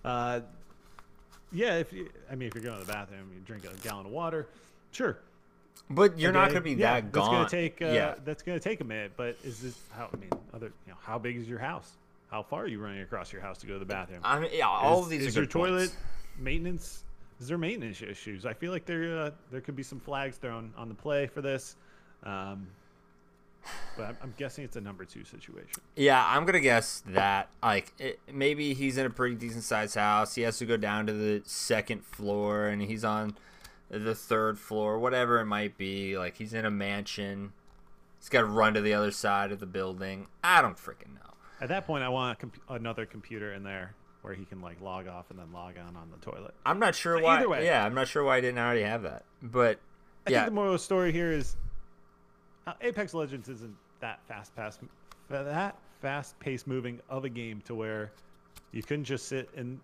Uh, 0.04 0.40
yeah, 1.52 1.76
if 1.76 1.92
you, 1.92 2.08
I 2.30 2.34
mean, 2.34 2.48
if 2.48 2.54
you're 2.54 2.64
going 2.64 2.78
to 2.78 2.84
the 2.84 2.92
bathroom, 2.92 3.30
you 3.34 3.40
drink 3.44 3.64
a 3.64 3.74
gallon 3.86 4.06
of 4.06 4.12
water, 4.12 4.46
sure. 4.92 5.18
But 5.88 6.18
you're 6.18 6.32
not 6.32 6.48
going 6.48 6.56
to 6.56 6.60
be 6.62 6.72
yeah, 6.72 6.94
that 6.94 7.12
That's 7.12 7.26
gone. 7.26 7.34
gonna 7.34 7.48
take. 7.48 7.80
Uh, 7.80 7.86
yeah. 7.86 8.14
That's 8.24 8.42
gonna 8.42 8.58
take 8.58 8.80
a 8.80 8.84
minute. 8.84 9.12
But 9.16 9.36
is 9.44 9.60
this 9.60 9.78
how? 9.92 10.08
I 10.12 10.16
mean, 10.16 10.30
other. 10.52 10.72
You 10.86 10.92
know, 10.92 10.98
how 11.00 11.18
big 11.18 11.36
is 11.36 11.48
your 11.48 11.58
house? 11.58 11.92
How 12.30 12.42
far 12.42 12.64
are 12.64 12.66
you 12.66 12.80
running 12.80 13.02
across 13.02 13.32
your 13.32 13.40
house 13.40 13.58
to 13.58 13.66
go 13.66 13.74
to 13.74 13.78
the 13.78 13.84
bathroom? 13.84 14.20
I 14.24 14.40
mean, 14.40 14.50
yeah, 14.52 14.66
all 14.68 15.00
is, 15.00 15.04
of 15.04 15.10
these 15.10 15.26
is 15.26 15.36
are 15.36 15.40
your 15.40 15.46
good 15.46 15.52
points. 15.52 15.70
toilet 15.70 15.96
maintenance? 16.38 17.04
Is 17.40 17.48
there 17.48 17.58
maintenance 17.58 18.02
issues? 18.02 18.46
I 18.46 18.52
feel 18.52 18.72
like 18.72 18.84
there 18.84 19.18
uh, 19.18 19.30
there 19.52 19.60
could 19.60 19.76
be 19.76 19.82
some 19.82 20.00
flags 20.00 20.38
thrown 20.38 20.72
on 20.76 20.88
the 20.88 20.94
play 20.94 21.26
for 21.26 21.40
this. 21.40 21.76
Um, 22.24 22.66
but 23.96 24.04
I'm, 24.04 24.16
I'm 24.22 24.34
guessing 24.36 24.64
it's 24.64 24.76
a 24.76 24.80
number 24.80 25.04
two 25.04 25.24
situation. 25.24 25.80
Yeah, 25.94 26.24
I'm 26.26 26.44
gonna 26.44 26.60
guess 26.60 27.02
that 27.08 27.48
like 27.62 27.92
it, 27.98 28.18
maybe 28.32 28.74
he's 28.74 28.96
in 28.98 29.06
a 29.06 29.10
pretty 29.10 29.34
decent 29.36 29.64
sized 29.64 29.94
house. 29.94 30.34
He 30.34 30.42
has 30.42 30.58
to 30.58 30.66
go 30.66 30.76
down 30.76 31.06
to 31.06 31.12
the 31.12 31.42
second 31.46 32.04
floor, 32.04 32.66
and 32.66 32.82
he's 32.82 33.04
on 33.04 33.36
the 33.88 34.14
third 34.14 34.58
floor, 34.58 34.98
whatever 34.98 35.38
it 35.40 35.46
might 35.46 35.76
be. 35.78 36.16
Like 36.18 36.36
he's 36.36 36.52
in 36.54 36.64
a 36.64 36.70
mansion. 36.70 37.52
He's 38.18 38.28
got 38.28 38.40
to 38.40 38.46
run 38.46 38.74
to 38.74 38.80
the 38.80 38.92
other 38.94 39.10
side 39.12 39.52
of 39.52 39.60
the 39.60 39.66
building. 39.66 40.26
I 40.42 40.60
don't 40.62 40.76
freaking 40.76 41.14
know. 41.14 41.20
At 41.60 41.68
that 41.68 41.86
point, 41.86 42.02
I 42.02 42.08
want 42.08 42.36
a 42.36 42.40
comp- 42.40 42.60
another 42.68 43.06
computer 43.06 43.52
in 43.52 43.62
there 43.62 43.94
where 44.22 44.34
he 44.34 44.44
can 44.44 44.60
like 44.60 44.80
log 44.80 45.06
off 45.06 45.30
and 45.30 45.38
then 45.38 45.52
log 45.52 45.74
on 45.78 45.94
on 45.96 46.10
the 46.10 46.18
toilet. 46.18 46.52
I'm 46.64 46.78
not 46.80 46.94
sure 46.96 47.20
why. 47.22 47.36
either 47.38 47.48
way- 47.48 47.64
Yeah, 47.64 47.84
I'm 47.84 47.94
not 47.94 48.08
sure 48.08 48.24
why 48.24 48.38
I 48.38 48.40
didn't 48.40 48.58
already 48.58 48.82
have 48.82 49.02
that. 49.04 49.24
But 49.42 49.78
I 50.26 50.30
yeah, 50.30 50.38
think 50.40 50.46
the 50.48 50.54
moral 50.54 50.72
of 50.72 50.80
the 50.80 50.84
story 50.84 51.12
here 51.12 51.30
is 51.30 51.56
uh, 52.66 52.72
Apex 52.80 53.14
Legends 53.14 53.48
isn't 53.48 53.76
that 54.00 54.20
fast 54.26 54.54
past 54.54 54.80
that 55.28 55.76
fast 56.00 56.38
paced 56.38 56.66
moving 56.66 57.00
of 57.08 57.24
a 57.24 57.28
game 57.28 57.60
to 57.62 57.74
where 57.74 58.12
you 58.72 58.82
couldn't 58.82 59.04
just 59.04 59.26
sit 59.26 59.48
in 59.56 59.80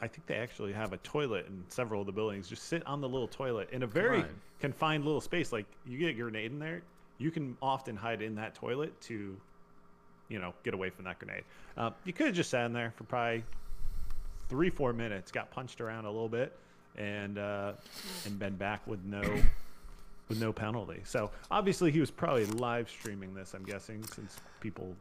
I 0.00 0.06
think 0.06 0.26
they 0.26 0.36
actually 0.36 0.72
have 0.72 0.92
a 0.92 0.98
toilet 0.98 1.46
in 1.46 1.64
several 1.68 2.00
of 2.02 2.06
the 2.06 2.12
buildings. 2.12 2.48
Just 2.48 2.64
sit 2.64 2.86
on 2.86 3.00
the 3.00 3.08
little 3.08 3.28
toilet 3.28 3.70
in 3.72 3.82
a 3.82 3.86
very 3.86 4.24
confined 4.60 5.04
little 5.04 5.22
space. 5.22 5.52
Like 5.52 5.64
you 5.86 5.98
get 5.98 6.10
a 6.10 6.12
grenade 6.12 6.52
in 6.52 6.58
there, 6.58 6.82
you 7.18 7.30
can 7.30 7.56
often 7.62 7.96
hide 7.96 8.20
in 8.20 8.34
that 8.34 8.54
toilet 8.54 8.98
to, 9.02 9.34
you 10.28 10.38
know, 10.38 10.52
get 10.64 10.74
away 10.74 10.90
from 10.90 11.06
that 11.06 11.18
grenade. 11.18 11.44
Uh, 11.78 11.90
you 12.04 12.12
could 12.12 12.26
have 12.26 12.36
just 12.36 12.50
sat 12.50 12.66
in 12.66 12.74
there 12.74 12.92
for 12.94 13.04
probably 13.04 13.42
three, 14.48 14.68
four 14.68 14.92
minutes, 14.92 15.32
got 15.32 15.50
punched 15.50 15.80
around 15.80 16.04
a 16.04 16.10
little 16.10 16.28
bit, 16.28 16.52
and 16.96 17.38
uh, 17.38 17.72
and 18.26 18.38
been 18.38 18.56
back 18.56 18.86
with 18.86 19.02
no 19.04 19.22
with 20.28 20.40
no 20.40 20.52
penalty. 20.52 21.00
So 21.04 21.30
obviously 21.50 21.90
he 21.92 22.00
was 22.00 22.10
probably 22.10 22.46
live 22.46 22.88
streaming 22.90 23.34
this. 23.34 23.54
I'm 23.54 23.64
guessing 23.64 24.02
since 24.04 24.36
people 24.60 24.94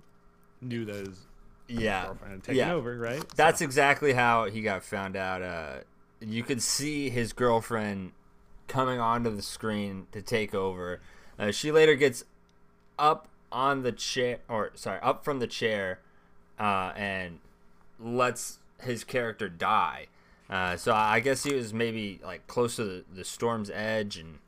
knew 0.61 0.85
that 0.85 1.07
his 1.07 1.19
Yeah, 1.67 2.05
girlfriend 2.07 2.33
had 2.33 2.43
taken 2.43 2.55
yeah. 2.57 2.73
over, 2.73 2.97
right? 2.97 3.23
That's 3.35 3.59
So- 3.59 3.65
exactly 3.65 4.13
how 4.13 4.45
he 4.45 4.61
got 4.61 4.83
found 4.83 5.15
out. 5.15 5.41
Uh, 5.41 5.73
you 6.19 6.43
could 6.43 6.61
see 6.61 7.09
his 7.09 7.33
girlfriend 7.33 8.11
coming 8.67 8.99
onto 8.99 9.35
the 9.35 9.41
screen 9.41 10.07
to 10.11 10.21
take 10.21 10.53
over. 10.55 11.01
Uh, 11.37 11.51
she 11.51 11.71
later 11.71 11.95
gets 11.95 12.23
up 12.97 13.27
on 13.51 13.83
the 13.83 13.91
chair, 13.91 14.39
or 14.47 14.71
sorry, 14.75 14.99
up 15.01 15.23
from 15.23 15.39
the 15.39 15.47
chair, 15.47 15.99
uh, 16.59 16.91
and 16.95 17.39
lets 17.99 18.59
his 18.81 19.03
character 19.03 19.49
die. 19.49 20.07
Uh, 20.49 20.77
so 20.77 20.93
I 20.93 21.19
guess 21.19 21.43
he 21.43 21.53
was 21.53 21.73
maybe 21.73 22.19
like 22.23 22.45
close 22.47 22.75
to 22.77 22.83
the, 22.83 23.05
the 23.13 23.23
storm's 23.23 23.69
edge, 23.71 24.17
and 24.17 24.39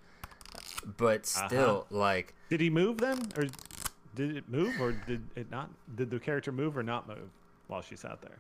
but 0.98 1.26
still, 1.26 1.86
like 1.90 2.34
Did 2.50 2.62
he 2.62 2.70
move 2.70 3.00
then, 3.00 3.20
or 3.38 3.46
did 4.16 4.38
it 4.38 4.50
move, 4.50 4.80
or 4.82 4.92
did 4.92 5.24
it 5.36 5.52
not? 5.52 5.70
Did 5.96 6.10
the 6.10 6.20
character 6.20 6.52
move 6.52 6.78
or 6.78 6.84
not 6.84 7.08
move 7.08 7.30
while 7.68 7.82
she 7.82 7.96
sat 7.96 8.20
there? 8.22 8.40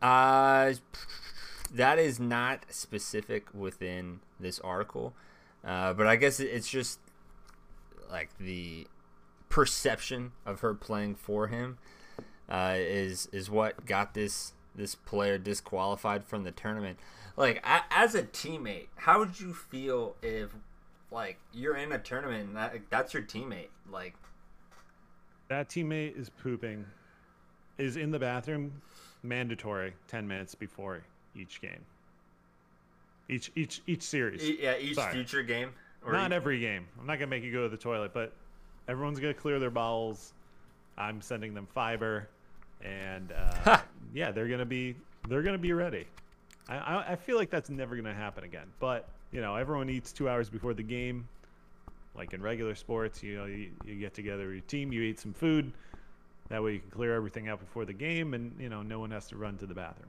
Uh, 0.00 0.74
that 1.72 1.98
is 1.98 2.18
not 2.18 2.64
specific 2.70 3.46
within 3.54 4.20
this 4.40 4.58
article, 4.60 5.14
uh, 5.64 5.92
but 5.92 6.06
I 6.06 6.16
guess 6.16 6.40
it's 6.40 6.68
just 6.68 6.98
like 8.10 8.30
the 8.38 8.86
perception 9.48 10.32
of 10.46 10.60
her 10.60 10.74
playing 10.74 11.14
for 11.14 11.48
him 11.48 11.78
uh, 12.48 12.74
is 12.76 13.28
is 13.32 13.50
what 13.50 13.86
got 13.86 14.14
this 14.14 14.52
this 14.74 14.94
player 14.94 15.38
disqualified 15.38 16.24
from 16.24 16.44
the 16.44 16.52
tournament. 16.52 16.98
Like 17.36 17.64
a 17.64 17.82
as 17.90 18.14
a 18.14 18.22
teammate, 18.22 18.88
how 18.96 19.18
would 19.18 19.40
you 19.40 19.52
feel 19.52 20.16
if 20.22 20.54
like 21.10 21.38
you're 21.52 21.76
in 21.76 21.92
a 21.92 21.98
tournament 21.98 22.48
and 22.48 22.56
that, 22.56 22.74
that's 22.90 23.14
your 23.14 23.22
teammate? 23.22 23.68
Like 23.90 24.14
That 25.48 25.68
teammate 25.68 26.18
is 26.18 26.28
pooping, 26.30 26.84
is 27.78 27.96
in 27.96 28.10
the 28.10 28.18
bathroom, 28.18 28.72
mandatory 29.22 29.94
ten 30.06 30.26
minutes 30.28 30.54
before 30.54 31.02
each 31.34 31.60
game. 31.60 31.84
Each 33.28 33.50
each 33.54 33.82
each 33.86 34.02
series. 34.02 34.42
e- 34.42 34.58
yeah, 34.62 34.76
each 34.78 34.94
Sorry. 34.94 35.12
future 35.12 35.42
game. 35.42 35.70
Or 36.04 36.12
Not 36.12 36.32
every 36.32 36.60
game. 36.60 36.86
I'm 37.00 37.06
not 37.06 37.18
gonna 37.18 37.26
make 37.26 37.42
you 37.42 37.52
go 37.52 37.64
to 37.64 37.68
the 37.68 37.76
toilet, 37.76 38.12
but 38.14 38.32
everyone's 38.88 39.18
gonna 39.20 39.34
clear 39.34 39.58
their 39.58 39.70
bowels. 39.70 40.32
I'm 40.96 41.20
sending 41.20 41.52
them 41.54 41.66
fiber, 41.66 42.28
and 42.82 43.32
uh, 43.64 43.78
yeah, 44.14 44.30
they're 44.30 44.48
gonna 44.48 44.64
be 44.64 44.94
they're 45.28 45.42
gonna 45.42 45.58
be 45.58 45.72
ready. 45.72 46.06
I, 46.68 46.76
I 46.76 47.12
I 47.12 47.16
feel 47.16 47.36
like 47.36 47.50
that's 47.50 47.68
never 47.70 47.96
gonna 47.96 48.14
happen 48.14 48.44
again. 48.44 48.68
But 48.80 49.08
you 49.32 49.40
know, 49.40 49.56
everyone 49.56 49.90
eats 49.90 50.12
two 50.12 50.28
hours 50.28 50.48
before 50.48 50.74
the 50.74 50.82
game. 50.82 51.28
Like 52.14 52.32
in 52.32 52.42
regular 52.42 52.74
sports, 52.74 53.22
you 53.22 53.36
know, 53.36 53.44
you, 53.44 53.70
you 53.84 53.94
get 53.94 54.12
together 54.12 54.52
your 54.52 54.62
team, 54.62 54.92
you 54.92 55.02
eat 55.02 55.20
some 55.20 55.32
food. 55.32 55.72
That 56.48 56.62
way, 56.62 56.74
you 56.74 56.78
can 56.80 56.90
clear 56.90 57.14
everything 57.14 57.48
out 57.48 57.60
before 57.60 57.84
the 57.84 57.92
game, 57.92 58.34
and 58.34 58.54
you 58.58 58.68
know, 58.68 58.82
no 58.82 58.98
one 58.98 59.10
has 59.10 59.28
to 59.28 59.36
run 59.36 59.58
to 59.58 59.66
the 59.66 59.74
bathroom. 59.74 60.08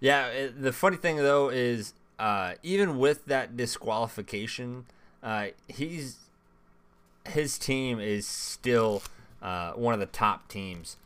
Yeah, 0.00 0.28
it, 0.28 0.62
the 0.62 0.72
funny 0.72 0.96
thing 0.96 1.16
though 1.16 1.48
is, 1.48 1.94
uh, 2.18 2.54
even 2.62 2.98
with 2.98 3.26
that 3.26 3.56
disqualification, 3.56 4.86
uh, 5.22 5.48
he's 5.68 6.18
his 7.26 7.58
team 7.58 7.98
is 7.98 8.26
still 8.26 9.02
uh, 9.42 9.72
one 9.72 9.94
of 9.94 10.00
the 10.00 10.06
top 10.06 10.48
teams 10.48 10.96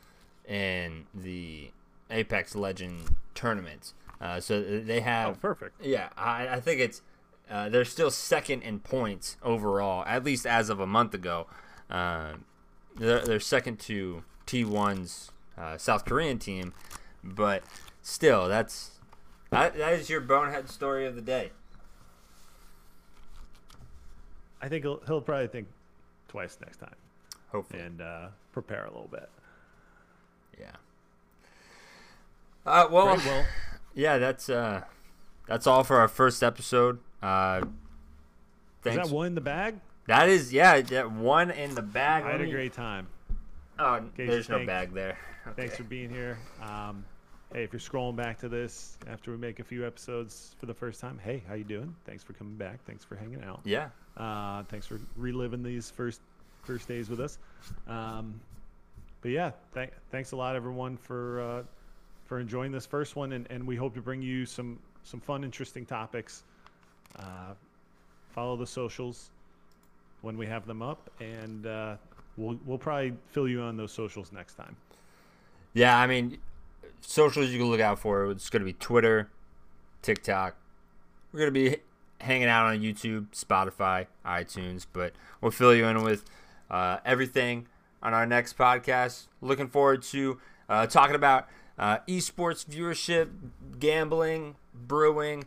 in 0.46 1.06
the 1.14 1.70
Apex 2.10 2.54
Legend 2.54 3.16
tournaments. 3.34 3.94
Uh, 4.20 4.38
so 4.40 4.62
they 4.62 5.00
have. 5.00 5.26
Oh, 5.26 5.28
have 5.30 5.40
perfect. 5.40 5.84
yeah, 5.84 6.10
I, 6.16 6.48
I 6.48 6.60
think 6.60 6.80
it's 6.80 7.02
uh, 7.50 7.68
they're 7.68 7.84
still 7.84 8.10
second 8.10 8.62
in 8.62 8.80
points 8.80 9.36
overall, 9.42 10.04
at 10.06 10.24
least 10.24 10.46
as 10.46 10.68
of 10.68 10.78
a 10.80 10.86
month 10.86 11.14
ago. 11.14 11.46
Uh, 11.88 12.34
they're, 12.96 13.20
they're 13.20 13.40
second 13.40 13.78
to 13.80 14.22
T1's 14.46 15.32
uh, 15.56 15.78
South 15.78 16.04
Korean 16.04 16.38
team, 16.38 16.74
but 17.24 17.62
still, 18.02 18.46
that's 18.48 18.92
that, 19.50 19.76
that 19.76 19.94
is 19.94 20.08
your 20.10 20.20
bonehead 20.20 20.68
story 20.68 21.06
of 21.06 21.16
the 21.16 21.22
day. 21.22 21.50
I 24.62 24.68
think 24.68 24.84
he'll, 24.84 25.00
he'll 25.06 25.22
probably 25.22 25.48
think 25.48 25.68
twice 26.28 26.58
next 26.60 26.76
time 26.76 26.94
Hopefully, 27.50 27.82
and 27.82 28.00
uh, 28.00 28.28
prepare 28.52 28.84
a 28.84 28.90
little 28.90 29.08
bit. 29.10 29.28
yeah. 30.58 30.72
Uh, 32.66 32.86
well, 32.90 33.14
Great, 33.14 33.26
well, 33.26 33.44
yeah, 33.94 34.18
that's 34.18 34.48
uh, 34.48 34.82
that's 35.46 35.66
all 35.66 35.84
for 35.84 35.96
our 35.96 36.08
first 36.08 36.42
episode. 36.42 36.98
Uh, 37.22 37.62
is 38.84 38.96
that 38.96 39.10
one 39.10 39.26
in 39.26 39.34
the 39.34 39.40
bag? 39.40 39.76
that 40.06 40.28
is 40.28 40.52
yeah, 40.52 40.80
that 40.80 41.10
one 41.12 41.50
in 41.50 41.74
the 41.74 41.82
bag. 41.82 42.24
I 42.24 42.32
had 42.32 42.40
a 42.40 42.50
great 42.50 42.72
time. 42.72 43.08
Oh, 43.78 44.00
there's 44.16 44.48
no 44.48 44.56
thanks. 44.56 44.66
bag 44.66 44.92
there. 44.92 45.18
Thanks 45.56 45.76
for 45.76 45.84
being 45.84 46.10
here. 46.10 46.38
Um, 46.62 47.02
hey, 47.52 47.64
if 47.64 47.72
you're 47.72 47.80
scrolling 47.80 48.14
back 48.14 48.38
to 48.40 48.48
this 48.48 48.98
after 49.08 49.30
we 49.30 49.38
make 49.38 49.58
a 49.58 49.64
few 49.64 49.86
episodes 49.86 50.54
for 50.58 50.66
the 50.66 50.74
first 50.74 51.00
time, 51.00 51.18
hey, 51.18 51.42
how 51.48 51.54
you 51.54 51.64
doing? 51.64 51.94
Thanks 52.04 52.22
for 52.22 52.34
coming 52.34 52.56
back. 52.56 52.84
Thanks 52.86 53.04
for 53.04 53.16
hanging 53.16 53.42
out. 53.42 53.60
Yeah. 53.64 53.88
Uh, 54.18 54.64
thanks 54.64 54.86
for 54.86 55.00
reliving 55.16 55.62
these 55.62 55.90
first 55.90 56.20
first 56.62 56.88
days 56.88 57.08
with 57.08 57.20
us. 57.20 57.38
Um, 57.88 58.38
but 59.22 59.30
yeah, 59.30 59.52
th- 59.74 59.92
thanks 60.10 60.32
a 60.32 60.36
lot, 60.36 60.56
everyone, 60.56 60.98
for 60.98 61.40
uh, 61.40 61.62
for 62.30 62.38
enjoying 62.38 62.70
this 62.70 62.86
first 62.86 63.16
one, 63.16 63.32
and, 63.32 63.44
and 63.50 63.66
we 63.66 63.74
hope 63.74 63.92
to 63.92 64.00
bring 64.00 64.22
you 64.22 64.46
some 64.46 64.78
some 65.02 65.18
fun, 65.18 65.42
interesting 65.42 65.84
topics. 65.84 66.44
Uh, 67.18 67.54
follow 68.30 68.56
the 68.56 68.66
socials 68.66 69.30
when 70.22 70.38
we 70.38 70.46
have 70.46 70.64
them 70.64 70.80
up, 70.80 71.10
and 71.18 71.66
uh, 71.66 71.96
we'll 72.36 72.56
we'll 72.64 72.78
probably 72.78 73.14
fill 73.32 73.48
you 73.48 73.60
on 73.60 73.76
those 73.76 73.90
socials 73.90 74.30
next 74.30 74.54
time. 74.54 74.76
Yeah, 75.74 75.98
I 75.98 76.06
mean, 76.06 76.38
socials 77.00 77.50
you 77.50 77.58
can 77.58 77.68
look 77.68 77.80
out 77.80 77.98
for. 77.98 78.30
It's 78.30 78.48
going 78.48 78.60
to 78.60 78.66
be 78.66 78.74
Twitter, 78.74 79.28
TikTok. 80.00 80.54
We're 81.32 81.40
going 81.40 81.52
to 81.52 81.70
be 81.72 81.78
hanging 82.20 82.46
out 82.46 82.66
on 82.66 82.78
YouTube, 82.78 83.26
Spotify, 83.32 84.06
iTunes, 84.24 84.86
but 84.92 85.14
we'll 85.40 85.50
fill 85.50 85.74
you 85.74 85.84
in 85.86 86.04
with 86.04 86.24
uh, 86.70 86.98
everything 87.04 87.66
on 88.00 88.14
our 88.14 88.24
next 88.24 88.56
podcast. 88.56 89.26
Looking 89.40 89.66
forward 89.66 90.02
to 90.04 90.38
uh, 90.68 90.86
talking 90.86 91.16
about 91.16 91.48
uh, 91.80 91.98
esports 92.06 92.66
viewership, 92.66 93.30
gambling, 93.78 94.54
brewing. 94.74 95.44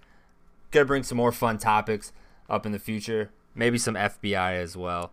Gonna 0.72 0.86
bring 0.86 1.04
some 1.04 1.16
more 1.16 1.32
fun 1.32 1.60
topics 1.60 2.12
up 2.50 2.66
in 2.66 2.72
the 2.72 2.80
future. 2.80 3.30
Maybe 3.54 3.78
some 3.78 3.94
FBI 3.94 4.54
as 4.56 4.76
well. 4.76 5.12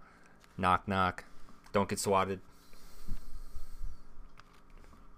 Knock 0.57 0.89
knock. 0.89 1.25
Don't 1.73 1.91
get 1.91 1.99
swatted. 1.99 2.41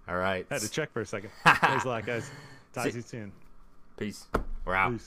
All 0.05 0.17
right. 0.17 0.45
I 0.51 0.55
had 0.55 0.61
to 0.61 0.69
check 0.69 0.91
for 0.91 0.99
a 0.99 1.05
second. 1.05 1.29
Thanks 1.45 1.85
a 1.85 1.87
lot, 1.87 2.05
guys. 2.05 2.29
Talk 2.73 2.83
See. 2.83 2.91
to 2.91 2.97
you 2.97 3.01
soon. 3.01 3.31
Peace. 3.95 4.27
We're 4.65 4.75
out. 4.75 4.99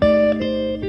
Peace. 0.00 0.82